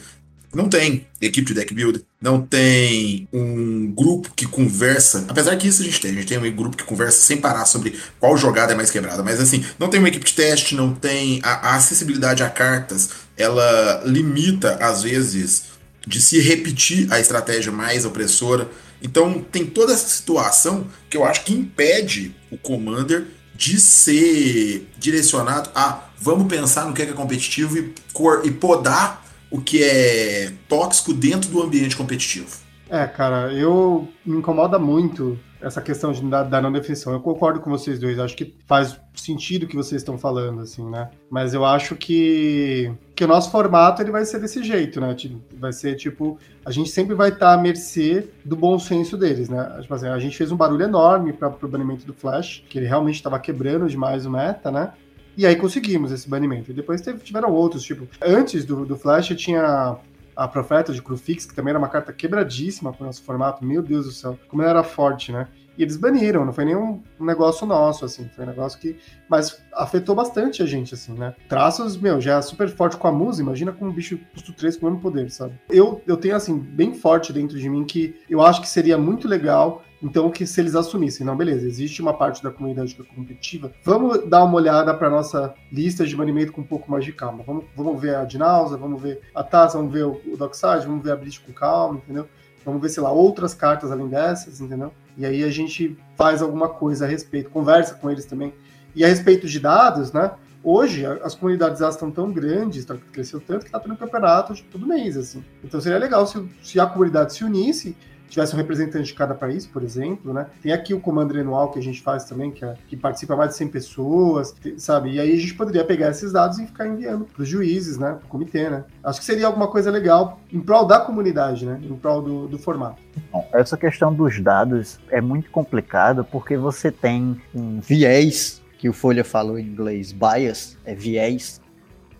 [0.53, 5.25] não tem equipe de deck builder, não tem um grupo que conversa.
[5.27, 7.65] Apesar que isso a gente tem, a gente tem um grupo que conversa sem parar
[7.65, 10.93] sobre qual jogada é mais quebrada, mas assim, não tem uma equipe de teste, não
[10.93, 15.72] tem a, a acessibilidade a cartas, ela limita às vezes
[16.05, 18.69] de se repetir a estratégia mais opressora.
[19.01, 25.69] Então tem toda essa situação que eu acho que impede o Commander de ser direcionado
[25.75, 30.51] a vamos pensar no que é, é competitivo e, cor, e podar o que é
[30.67, 32.47] tóxico dentro do ambiente competitivo.
[32.89, 37.13] É, cara, eu me incomoda muito essa questão de, da, da, não definição.
[37.13, 40.87] Eu concordo com vocês dois, acho que faz sentido o que vocês estão falando, assim,
[40.89, 41.09] né?
[41.29, 45.15] Mas eu acho que, que o nosso formato ele vai ser desse jeito, né?
[45.57, 49.77] Vai ser tipo, a gente sempre vai estar à mercê do bom senso deles, né?
[49.81, 52.87] Tipo assim, a gente fez um barulho enorme para o banimento do Flash, que ele
[52.87, 54.91] realmente estava quebrando demais o meta, né?
[55.35, 56.71] E aí conseguimos esse banimento.
[56.71, 59.97] E depois teve, tiveram outros, tipo, antes do, do Flash tinha
[60.35, 63.63] a Profeta de Crufix, que também era uma carta quebradíssima para o nosso formato.
[63.63, 65.47] Meu Deus do céu, como ela era forte, né?
[65.77, 68.97] E eles baniram, não foi nenhum negócio nosso, assim, foi um negócio que.
[69.29, 71.33] Mas afetou bastante a gente, assim, né?
[71.49, 74.77] Traços, meu, já é super forte com a musa, imagina com um bicho custo 3
[74.77, 75.53] com o mesmo poder, sabe?
[75.69, 79.27] Eu, eu tenho, assim, bem forte dentro de mim que eu acho que seria muito
[79.27, 83.05] legal então, que se eles assumissem, não, beleza, existe uma parte da comunidade que é
[83.05, 87.13] competitiva, vamos dar uma olhada para nossa lista de banimento com um pouco mais de
[87.13, 87.41] calma.
[87.47, 91.01] Vamos, vamos ver a Dinausa, vamos ver a Taz, vamos ver o, o Dockside, vamos
[91.01, 92.27] ver a Blitz com calma, entendeu?
[92.65, 94.91] Vamos ver, sei lá, outras cartas além dessas, entendeu?
[95.17, 98.53] E aí a gente faz alguma coisa a respeito, conversa com eles também.
[98.95, 100.31] E a respeito de dados, né?
[100.63, 104.63] Hoje, as comunidades elas estão tão grandes, tá, cresceu tanto que está tendo campeonato de
[104.63, 105.43] todo mês, assim.
[105.61, 107.97] Então seria legal se, se a comunidade se unisse
[108.29, 110.47] tivesse um representante de cada país, por exemplo, né?
[110.61, 113.51] Tem aqui o comando anual que a gente faz também, que, é, que participa mais
[113.51, 115.13] de 100 pessoas, sabe?
[115.13, 118.13] E aí a gente poderia pegar esses dados e ficar enviando para os juízes, né?
[118.13, 118.83] Para o comitê, né?
[119.03, 121.79] Acho que seria alguma coisa legal em prol da comunidade, né?
[121.81, 123.01] Em prol do, do formato.
[123.31, 128.93] Bom, essa questão dos dados é muito complicada porque você tem um viés, que o
[128.93, 131.61] Folha falou em inglês, bias, é viés.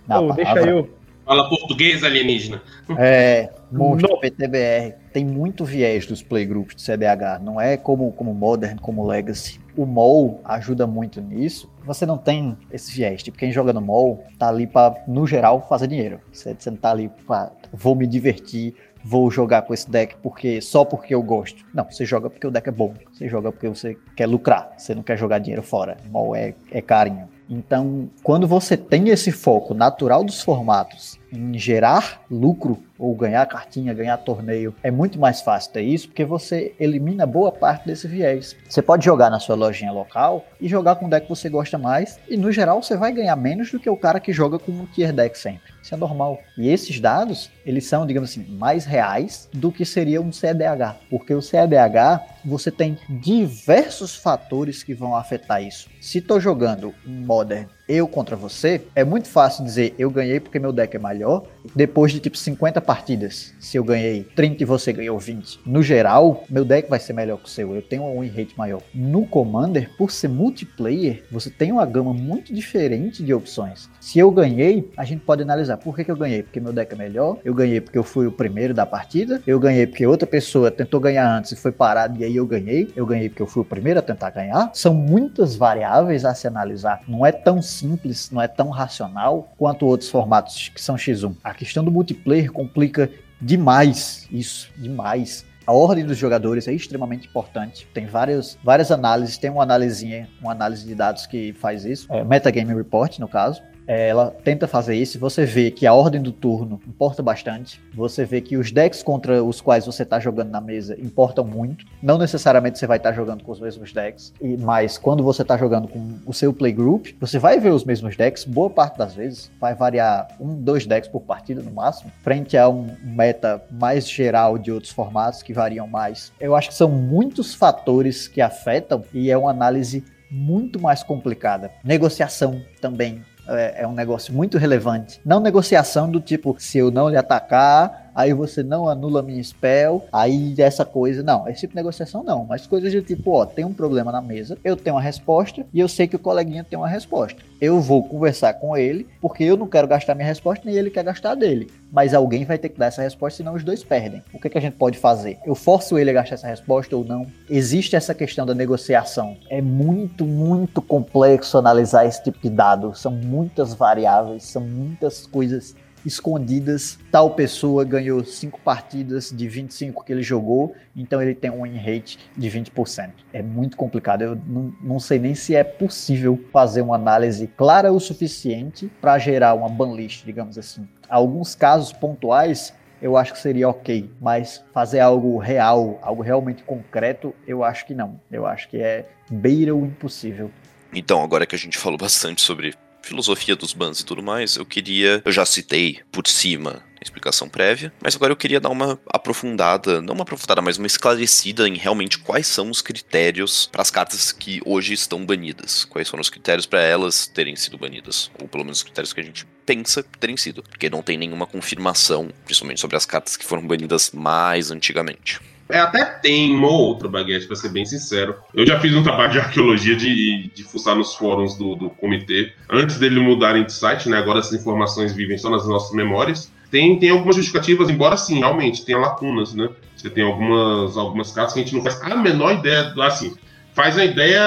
[0.08, 0.90] Na oh, deixa eu.
[1.26, 2.62] Fala português alienígena.
[2.98, 7.40] É, monstro PTBR tem muito viés dos playgroups de CDH.
[7.42, 9.60] Não é como, como Modern, como Legacy.
[9.78, 11.72] O MOL ajuda muito nisso.
[11.86, 13.22] Você não tem esse viés.
[13.22, 16.20] Tipo, quem joga no MOL tá ali para, no geral, fazer dinheiro.
[16.32, 20.62] Você, você não tá ali para vou me divertir, vou jogar com esse deck porque
[20.62, 21.64] só porque eu gosto.
[21.74, 22.94] Não, você joga porque o deck é bom.
[23.12, 24.74] Você joga porque você quer lucrar.
[24.78, 25.98] Você não quer jogar dinheiro fora.
[26.10, 27.28] MOL é, é carinho.
[27.50, 33.94] Então, quando você tem esse foco natural dos formatos em gerar lucro ou ganhar cartinha,
[33.94, 38.56] ganhar torneio, é muito mais fácil ter isso porque você elimina boa parte desse viés.
[38.70, 41.78] Você pode jogar na sua lojinha local e jogar com o deck que você gosta
[41.78, 44.72] mais e no geral você vai ganhar menos do que o cara que joga com
[44.72, 45.74] o tier deck sempre.
[45.84, 46.40] Isso é normal.
[46.58, 51.34] E esses dados, eles são, digamos assim, mais reais do que seria um CDH, porque
[51.34, 55.90] o CDH você tem diversos fatores que vão afetar isso.
[56.00, 60.58] Se estou jogando um Modern eu contra você, é muito fácil dizer eu ganhei porque
[60.58, 61.44] meu deck é melhor.
[61.76, 66.44] Depois de tipo 50 partidas, se eu ganhei 30 e você ganhou 20, no geral,
[66.50, 67.76] meu deck vai ser melhor que o seu.
[67.76, 68.82] Eu tenho um win rate maior.
[68.94, 73.90] No Commander, por ser multiplayer, você tem uma gama muito diferente de opções.
[74.00, 76.44] Se eu ganhei, a gente pode analisar por que, que eu ganhei.
[76.44, 79.60] Porque meu deck é melhor, eu ganhei porque eu fui o primeiro da partida, eu
[79.60, 83.06] ganhei porque outra pessoa tentou ganhar antes e foi parado e aí eu ganhei, eu
[83.06, 84.72] ganhei porque eu fui o primeiro a tentar ganhar.
[84.74, 87.02] São muitas variáveis a se analisar.
[87.08, 91.36] Não é tão simples, não é tão racional quanto outros formatos que são X1.
[91.44, 93.10] A questão do multiplayer complica
[93.40, 95.46] demais isso, demais.
[95.66, 97.88] A ordem dos jogadores é extremamente importante.
[97.94, 102.24] Tem várias, várias análises, tem uma analisinha, uma análise de dados que faz isso, é,
[102.24, 105.20] Metagame Report, no caso, ela tenta fazer isso.
[105.20, 107.82] Você vê que a ordem do turno importa bastante.
[107.94, 111.86] Você vê que os decks contra os quais você está jogando na mesa importam muito.
[112.02, 115.58] Não necessariamente você vai estar tá jogando com os mesmos decks, mas quando você está
[115.58, 118.46] jogando com o seu playgroup, você vai ver os mesmos decks.
[118.46, 122.70] Boa parte das vezes vai variar um, dois decks por partida no máximo, frente a
[122.70, 126.32] um meta mais geral de outros formatos que variam mais.
[126.40, 131.72] Eu acho que são muitos fatores que afetam e é uma análise muito mais complicada.
[131.84, 135.20] Negociação também é, é, um negócio muito relevante.
[135.26, 140.06] Não negociação do tipo, se eu não lhe atacar, aí você não anula minha spell,
[140.12, 141.24] aí essa coisa.
[141.24, 142.46] Não, esse tipo de negociação não.
[142.46, 145.80] Mas coisas de tipo, ó, tem um problema na mesa, eu tenho uma resposta e
[145.80, 147.42] eu sei que o coleguinha tem uma resposta.
[147.60, 151.04] Eu vou conversar com ele, porque eu não quero gastar minha resposta, nem ele quer
[151.04, 151.72] gastar dele.
[151.92, 154.22] Mas alguém vai ter que dar essa resposta, senão os dois perdem.
[154.34, 155.38] O que, é que a gente pode fazer?
[155.46, 157.26] Eu forço ele a gastar essa resposta ou não?
[157.50, 159.38] Existe essa questão da negociação.
[159.50, 162.94] É muito, muito complexo analisar esse tipo de dado.
[162.96, 165.76] São muitas variáveis, são muitas coisas
[166.06, 166.98] escondidas.
[167.12, 171.78] Tal pessoa ganhou 5 partidas de 25 que ele jogou, então ele tem um win
[171.78, 173.12] rate de 20%.
[173.32, 174.22] É muito complicado.
[174.22, 174.42] Eu
[174.82, 179.70] não, sei nem se é possível fazer uma análise clara o suficiente para gerar uma
[179.70, 180.88] banlist, digamos assim.
[181.10, 187.36] Alguns casos pontuais eu acho que seria ok, mas fazer algo real, algo realmente concreto,
[187.46, 188.18] eu acho que não.
[188.32, 190.50] Eu acho que é beira o impossível.
[190.94, 192.74] Então, agora que a gente falou bastante sobre
[193.04, 195.22] filosofia dos bans e tudo mais, eu queria.
[195.24, 200.02] Eu já citei por cima a explicação prévia, mas agora eu queria dar uma aprofundada,
[200.02, 204.32] não uma aprofundada, mas uma esclarecida em realmente quais são os critérios para as cartas
[204.32, 205.84] que hoje estão banidas.
[205.84, 209.20] Quais foram os critérios para elas terem sido banidas, ou pelo menos os critérios que
[209.20, 213.46] a gente pensa terem sido, porque não tem nenhuma confirmação, principalmente sobre as cartas que
[213.46, 215.42] foram banidas mais antigamente.
[215.70, 218.36] É, até tem uma ou outra baguete, pra ser bem sincero.
[218.54, 222.54] Eu já fiz um trabalho de arqueologia de, de fuçar nos fóruns do, do comitê,
[222.70, 224.18] antes dele mudarem de site, né?
[224.18, 226.52] Agora essas informações vivem só nas nossas memórias.
[226.70, 229.70] Tem, tem algumas justificativas, embora sim, realmente, tenha lacunas, né?
[229.96, 233.34] Você tem algumas, algumas cartas que a gente não faz a menor ideia, assim,
[233.74, 234.42] faz a ideia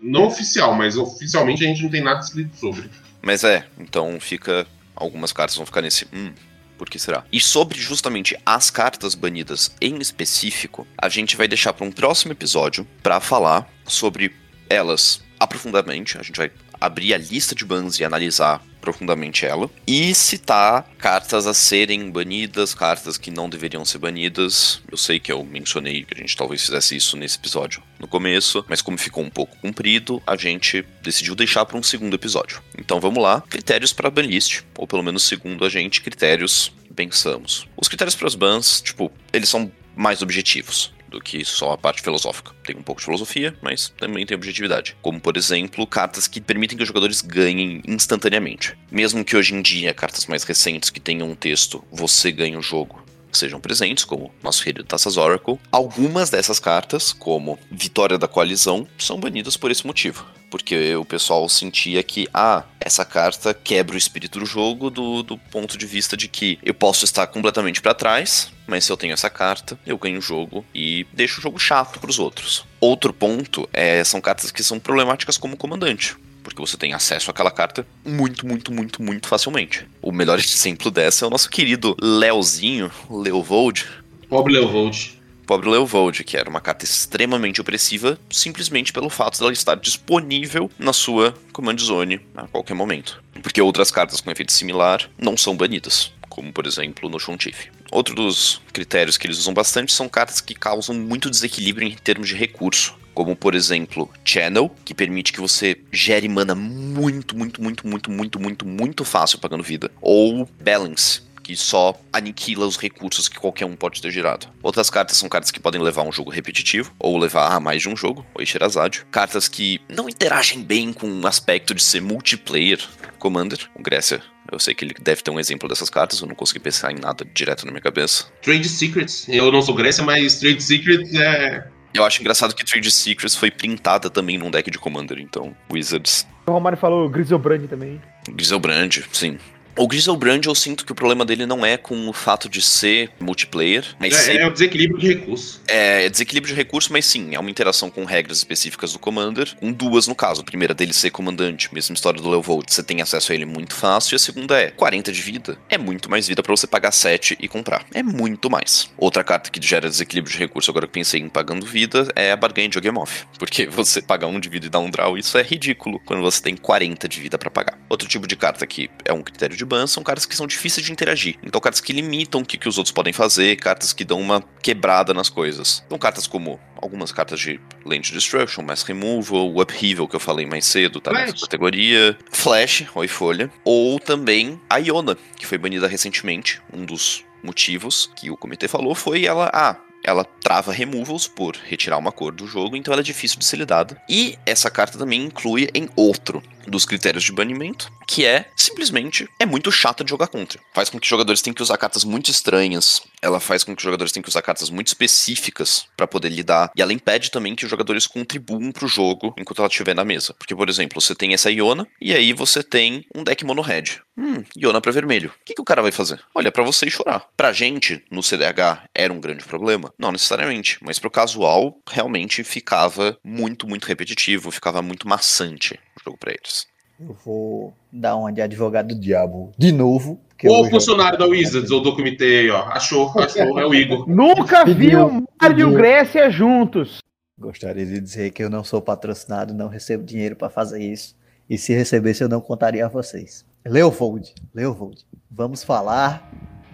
[0.00, 2.90] não oficial, mas oficialmente a gente não tem nada escrito sobre.
[3.22, 4.66] Mas é, então fica.
[4.94, 6.06] Algumas cartas vão ficar nesse.
[6.12, 6.32] Hum,
[6.78, 7.24] por que será?
[7.30, 12.32] E sobre justamente as cartas banidas em específico, a gente vai deixar para um próximo
[12.32, 14.32] episódio para falar sobre
[14.70, 16.16] elas aprofundadamente.
[16.16, 16.50] A gente vai
[16.80, 22.74] abrir a lista de bans e analisar profundamente ela e citar cartas a serem banidas,
[22.74, 24.80] cartas que não deveriam ser banidas.
[24.90, 28.64] Eu sei que eu mencionei que a gente talvez fizesse isso nesse episódio no começo,
[28.68, 32.62] mas como ficou um pouco comprido, a gente decidiu deixar para um segundo episódio.
[32.78, 37.68] Então vamos lá, critérios para banlist, ou pelo menos segundo a gente, critérios pensamos.
[37.76, 42.02] Os critérios para os bans, tipo, eles são mais objetivos do que só a parte
[42.02, 42.52] filosófica.
[42.64, 44.96] Tem um pouco de filosofia, mas também tem objetividade.
[45.02, 48.76] Como, por exemplo, cartas que permitem que os jogadores ganhem instantaneamente.
[48.90, 52.62] Mesmo que hoje em dia, cartas mais recentes que tenham um texto, você ganha o
[52.62, 53.02] jogo,
[53.38, 55.58] sejam presentes, como nosso querido Taças Oracle.
[55.70, 60.26] Algumas dessas cartas, como Vitória da Coalizão, são banidas por esse motivo.
[60.50, 65.36] Porque o pessoal sentia que, ah, essa carta quebra o espírito do jogo do, do
[65.36, 69.12] ponto de vista de que eu posso estar completamente para trás, mas se eu tenho
[69.12, 72.64] essa carta, eu ganho o jogo e deixo o jogo chato para os outros.
[72.80, 76.16] Outro ponto é, são cartas que são problemáticas como comandante
[76.48, 79.86] porque você tem acesso àquela carta muito, muito, muito, muito facilmente.
[80.00, 83.86] O melhor exemplo dessa é o nosso querido Leozinho, Leovold.
[84.28, 85.18] Pobre Leovold.
[85.46, 90.92] Pobre Leovold, que era uma carta extremamente opressiva, simplesmente pelo fato dela estar disponível na
[90.92, 93.22] sua Command Zone a qualquer momento.
[93.42, 97.66] Porque outras cartas com efeito similar não são banidas, como por exemplo no Shontif.
[97.90, 102.28] Outro dos critérios que eles usam bastante são cartas que causam muito desequilíbrio em termos
[102.28, 107.84] de recurso como por exemplo Channel, que permite que você gere mana muito, muito, muito,
[107.84, 113.38] muito, muito, muito, muito fácil pagando vida, ou Balance, que só aniquila os recursos que
[113.38, 114.48] qualquer um pode ter gerado.
[114.62, 117.80] Outras cartas são cartas que podem levar a um jogo repetitivo, ou levar a mais
[117.80, 119.06] de um jogo, ou Shirazade.
[119.10, 122.78] Cartas que não interagem bem com o aspecto de ser multiplayer
[123.18, 123.58] Commander.
[123.74, 124.22] O Grécia,
[124.52, 127.00] eu sei que ele deve ter um exemplo dessas cartas, eu não consegui pensar em
[127.00, 128.26] nada direto na minha cabeça.
[128.42, 129.26] Trade Secrets.
[129.26, 131.66] Eu não sou Grécia, mas Trade Secrets é.
[131.94, 136.26] Eu acho engraçado que Trade Secrets foi printada também num deck de Commander, então Wizards.
[136.46, 137.98] O Romário falou Griselbrand também.
[138.28, 139.38] Griselbrand, sim.
[139.78, 143.10] O Griselbrand, eu sinto que o problema dele não é com o fato de ser
[143.20, 145.60] multiplayer, mas É, ser é o desequilíbrio de recursos.
[145.68, 149.54] É, é desequilíbrio de recurso, mas sim, é uma interação com regras específicas do Commander,
[149.54, 150.40] com duas no caso.
[150.40, 153.72] A primeira dele ser comandante, mesma história do Leovold, você tem acesso a ele muito
[153.72, 155.56] fácil, e a segunda é 40 de vida.
[155.68, 157.86] É muito mais vida pra você pagar 7 e comprar.
[157.94, 158.90] É muito mais.
[158.98, 162.36] Outra carta que gera desequilíbrio de recurso, agora que pensei em pagando vida, é a
[162.36, 163.28] Bargain de Ogemoth.
[163.38, 166.42] Porque você pagar um de vida e dar um draw, isso é ridículo quando você
[166.42, 167.78] tem 40 de vida pra pagar.
[167.88, 170.84] Outro tipo de carta que é um critério de ban são cartas que são difíceis
[170.86, 171.36] de interagir.
[171.42, 174.42] Então, cartas que limitam o que, que os outros podem fazer, cartas que dão uma
[174.62, 175.82] quebrada nas coisas.
[175.86, 180.46] Então, cartas como algumas cartas de Land Destruction, Mass Removal, o Upheaval que eu falei
[180.46, 181.40] mais cedo, tá nessa Flash.
[181.42, 182.18] categoria.
[182.32, 183.50] Flash, Oi Folha.
[183.64, 186.60] Ou também a Iona, que foi banida recentemente.
[186.72, 189.50] Um dos motivos que o comitê falou foi ela.
[189.52, 193.44] Ah, ela trava removals por retirar uma cor do jogo, então ela é difícil de
[193.44, 194.00] ser lidada.
[194.08, 199.46] E essa carta também inclui em outro dos critérios de banimento, que é simplesmente é
[199.46, 200.60] muito chata de jogar contra.
[200.74, 203.02] Faz com que jogadores tenham que usar cartas muito estranhas.
[203.20, 206.70] Ela faz com que jogadores tenham que usar cartas muito específicas pra poder lidar.
[206.76, 210.34] E ela impede também que os jogadores contribuam pro jogo enquanto ela estiver na mesa.
[210.34, 214.00] Porque, por exemplo, você tem essa Iona e aí você tem um deck mono red.
[214.16, 215.30] Hum, Iona pra vermelho.
[215.30, 216.20] O que, que o cara vai fazer?
[216.34, 217.26] Olha, pra você e chorar.
[217.36, 219.92] Pra gente, no CDH, era um grande problema?
[219.98, 220.78] Não necessariamente.
[220.80, 226.57] Mas pro casual, realmente ficava muito, muito repetitivo, ficava muito maçante o jogo pra eles.
[227.00, 230.20] Eu vou dar uma de advogado do diabo de novo.
[230.42, 232.62] eu Ou já- funcionário da Wizards ou do comitê aí, ó.
[232.68, 234.08] Achou, achou, é o Igor.
[234.08, 235.72] Nunca vi o Mário e o pediu.
[235.72, 236.98] Grécia juntos.
[237.38, 241.16] Gostaria de dizer que eu não sou patrocinado, não recebo dinheiro para fazer isso.
[241.48, 243.44] E se recebesse, eu não contaria a vocês.
[243.64, 246.28] Leovold, Leovold, vamos falar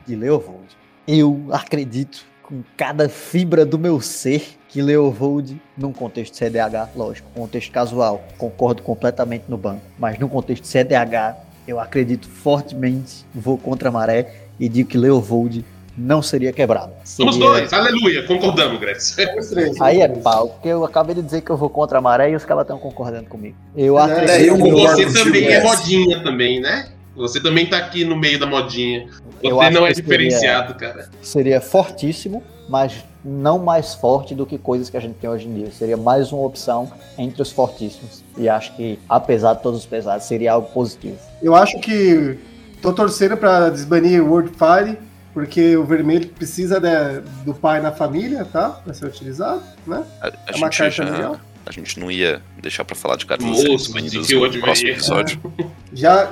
[0.07, 0.65] de Leovold.
[1.07, 4.43] Eu acredito com cada fibra do meu ser
[4.75, 10.67] que Leovold, num contexto CDH, lógico, contexto casual, concordo completamente no banco, mas num contexto
[10.67, 11.37] CDH,
[11.69, 15.65] eu acredito fortemente, vou contra a maré e digo que Leovold
[15.97, 16.91] não seria quebrado.
[17.05, 18.81] Somos Seria- dois, aleluia, concordamos.
[18.99, 21.99] Somos três, Aí é somos pau, porque eu acabei de dizer que eu vou contra
[21.99, 23.55] a maré e os caras estão concordando comigo.
[23.77, 26.89] Eu É, acredito é, eu que Você também é modinha também, né?
[27.15, 29.07] Você também tá aqui no meio da modinha.
[29.41, 31.09] Você não é que seria- diferenciado, cara.
[31.23, 35.55] seria fortíssimo, mas não mais forte do que coisas que a gente tem hoje em
[35.55, 35.71] dia.
[35.73, 38.23] Seria mais uma opção entre os fortíssimos.
[38.37, 41.17] E acho que, apesar de todos os pesados, seria algo positivo.
[41.43, 42.39] Eu acho que
[42.83, 44.99] tô torcendo pra desbanir o World Fire,
[45.33, 48.71] porque o vermelho precisa né, do pai na família, tá?
[48.71, 50.05] Pra ser utilizado, né?
[50.21, 51.05] A, a É uma carta já.
[51.05, 51.37] legal.
[51.67, 55.41] A gente não ia deixar pra falar de banidas que eu no próximo episódio.
[55.95, 56.27] Já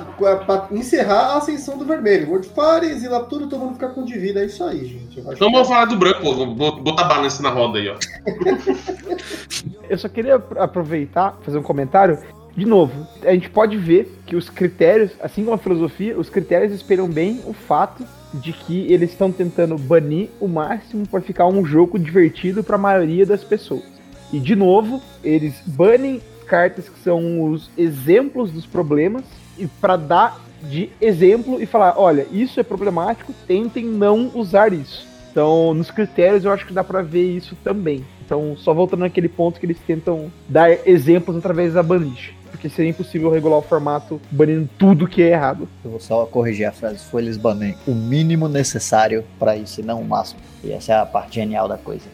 [0.45, 2.29] pra encerrar a ascensão do vermelho.
[2.29, 4.41] World Fire, exila tudo, todo mundo fica com de vida.
[4.41, 5.19] É isso aí, gente.
[5.19, 6.35] Então que- vamos falar do branco, pô.
[6.35, 7.95] Vamos botar balance na roda aí, ó.
[9.89, 12.19] Eu só queria apro- aproveitar, fazer um comentário.
[12.55, 16.71] De novo, a gente pode ver que os critérios, assim como a filosofia, os critérios
[16.71, 21.65] espelham bem o fato de que eles estão tentando banir o máximo para ficar um
[21.65, 23.83] jogo divertido para a maioria das pessoas.
[24.33, 29.23] E de novo, eles banem cartas que são os exemplos dos problemas
[29.59, 35.07] e para dar de exemplo e falar, olha, isso é problemático, tentem não usar isso.
[35.31, 38.03] Então, nos critérios eu acho que dá pra ver isso também.
[38.25, 42.33] Então, só voltando naquele ponto que eles tentam dar exemplos através da banish.
[42.49, 45.67] Porque seria impossível regular o formato banindo tudo que é errado.
[45.85, 47.03] Eu vou só corrigir a frase.
[47.05, 50.39] Foi eles banem o mínimo necessário para isso e não o máximo.
[50.63, 52.05] E essa é a parte genial da coisa.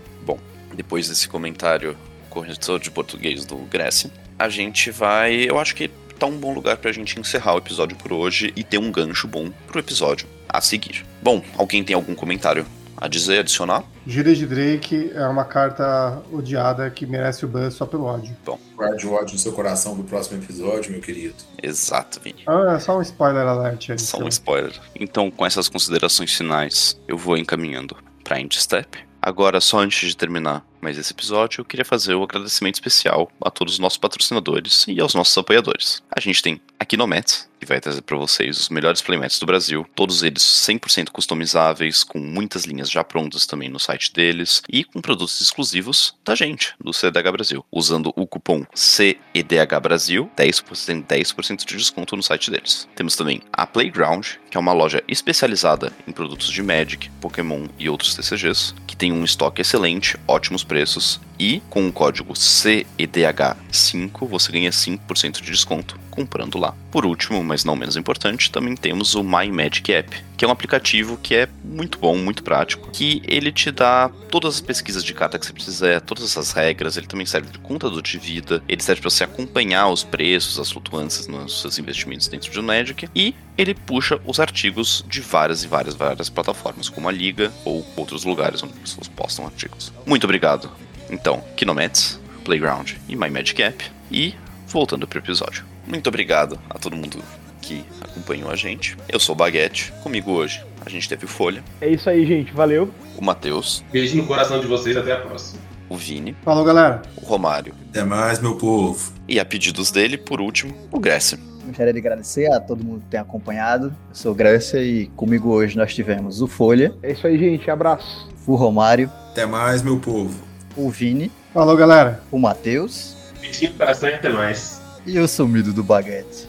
[0.79, 1.97] Depois desse comentário
[2.39, 5.49] corretor de português do Grécia, a gente vai.
[5.49, 8.63] Eu acho que tá um bom lugar pra gente encerrar o episódio por hoje e
[8.63, 11.05] ter um gancho bom pro episódio a seguir.
[11.21, 12.65] Bom, alguém tem algum comentário
[12.95, 13.83] a dizer, adicionar?
[14.05, 18.35] Gíria de Drake é uma carta odiada que merece o ban só pelo ódio.
[18.75, 21.35] Guarde o ódio no seu coração do próximo episódio, meu querido.
[21.61, 22.43] Exato, Vini.
[22.47, 23.99] Ah, é só um spoiler alert aí.
[23.99, 24.29] Só um então.
[24.29, 24.73] spoiler.
[24.95, 28.97] Então, com essas considerações finais, eu vou encaminhando pra End Step.
[29.21, 33.49] Agora, só antes de terminar, Mas esse episódio eu queria fazer um agradecimento especial a
[33.49, 36.01] todos os nossos patrocinadores e aos nossos apoiadores.
[36.15, 39.45] A gente tem aqui no Mets, que vai trazer para vocês os melhores playmats do
[39.45, 44.83] Brasil, todos eles 100% customizáveis, com muitas linhas já prontas também no site deles e
[44.83, 51.65] com produtos exclusivos da gente, do CDH Brasil, usando o cupom CEDH Brasil, 10%, 10%
[51.65, 52.87] de desconto no site deles.
[52.95, 57.89] Temos também a Playground, que é uma loja especializada em produtos de Magic, Pokémon e
[57.89, 64.51] outros TCGs, que tem um estoque excelente, ótimos preços e com o código CEDH5 você
[64.51, 66.75] ganha 5% de desconto comprando lá.
[66.91, 70.51] Por último, mas não menos importante, também temos o My Magic App, que é um
[70.51, 75.13] aplicativo que é muito bom, muito prático, que ele te dá todas as pesquisas de
[75.13, 78.83] carta que você precisa, todas essas regras, ele também serve de contador de vida, ele
[78.83, 83.33] serve para você acompanhar os preços, as flutuâncias nos seus investimentos dentro do Magic e
[83.57, 88.25] ele puxa os artigos de várias e várias várias plataformas, como a Liga ou outros
[88.25, 89.93] lugares onde pessoas postam artigos.
[90.05, 90.69] Muito obrigado.
[91.09, 94.35] Então, Kinomets, Playground e My Magic App e
[94.67, 95.68] voltando para o episódio.
[95.89, 97.17] Muito obrigado a todo mundo
[97.59, 98.95] que acompanhou a gente.
[99.09, 101.63] Eu sou o Baguete, comigo hoje a gente teve o Folha.
[101.81, 102.93] É isso aí, gente, valeu.
[103.17, 103.83] O Matheus.
[103.91, 105.59] Beijo no coração de vocês, até a próxima.
[105.89, 106.35] O Vini.
[106.43, 107.01] Falou, galera.
[107.17, 107.73] O Romário.
[107.89, 109.11] Até mais, meu povo.
[109.27, 111.39] E a pedidos dele, por último, o Grécia.
[111.65, 113.87] Gostaria de agradecer a todo mundo que tem acompanhado.
[113.87, 116.93] Eu sou o Grécia e comigo hoje nós tivemos o Folha.
[117.01, 117.69] É isso aí, gente.
[117.69, 118.29] Abraço.
[118.45, 119.11] O Romário.
[119.31, 120.39] Até mais, meu povo.
[120.75, 121.31] O Vini.
[121.51, 122.21] Falou, galera.
[122.31, 123.15] O Matheus.
[123.41, 124.78] Beijinho no coração e até mais.
[125.05, 126.47] E o sumido do baguete.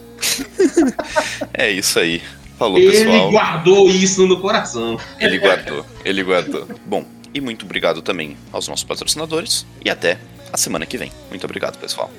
[1.55, 2.23] é isso aí.
[2.59, 3.17] Falou, ele pessoal.
[3.17, 4.99] Ele guardou isso no coração.
[5.19, 6.69] Ele guardou, ele guardou.
[6.85, 9.67] Bom, e muito obrigado também aos nossos patrocinadores.
[9.85, 10.19] E até
[10.53, 11.11] a semana que vem.
[11.31, 12.11] Muito obrigado, pessoal.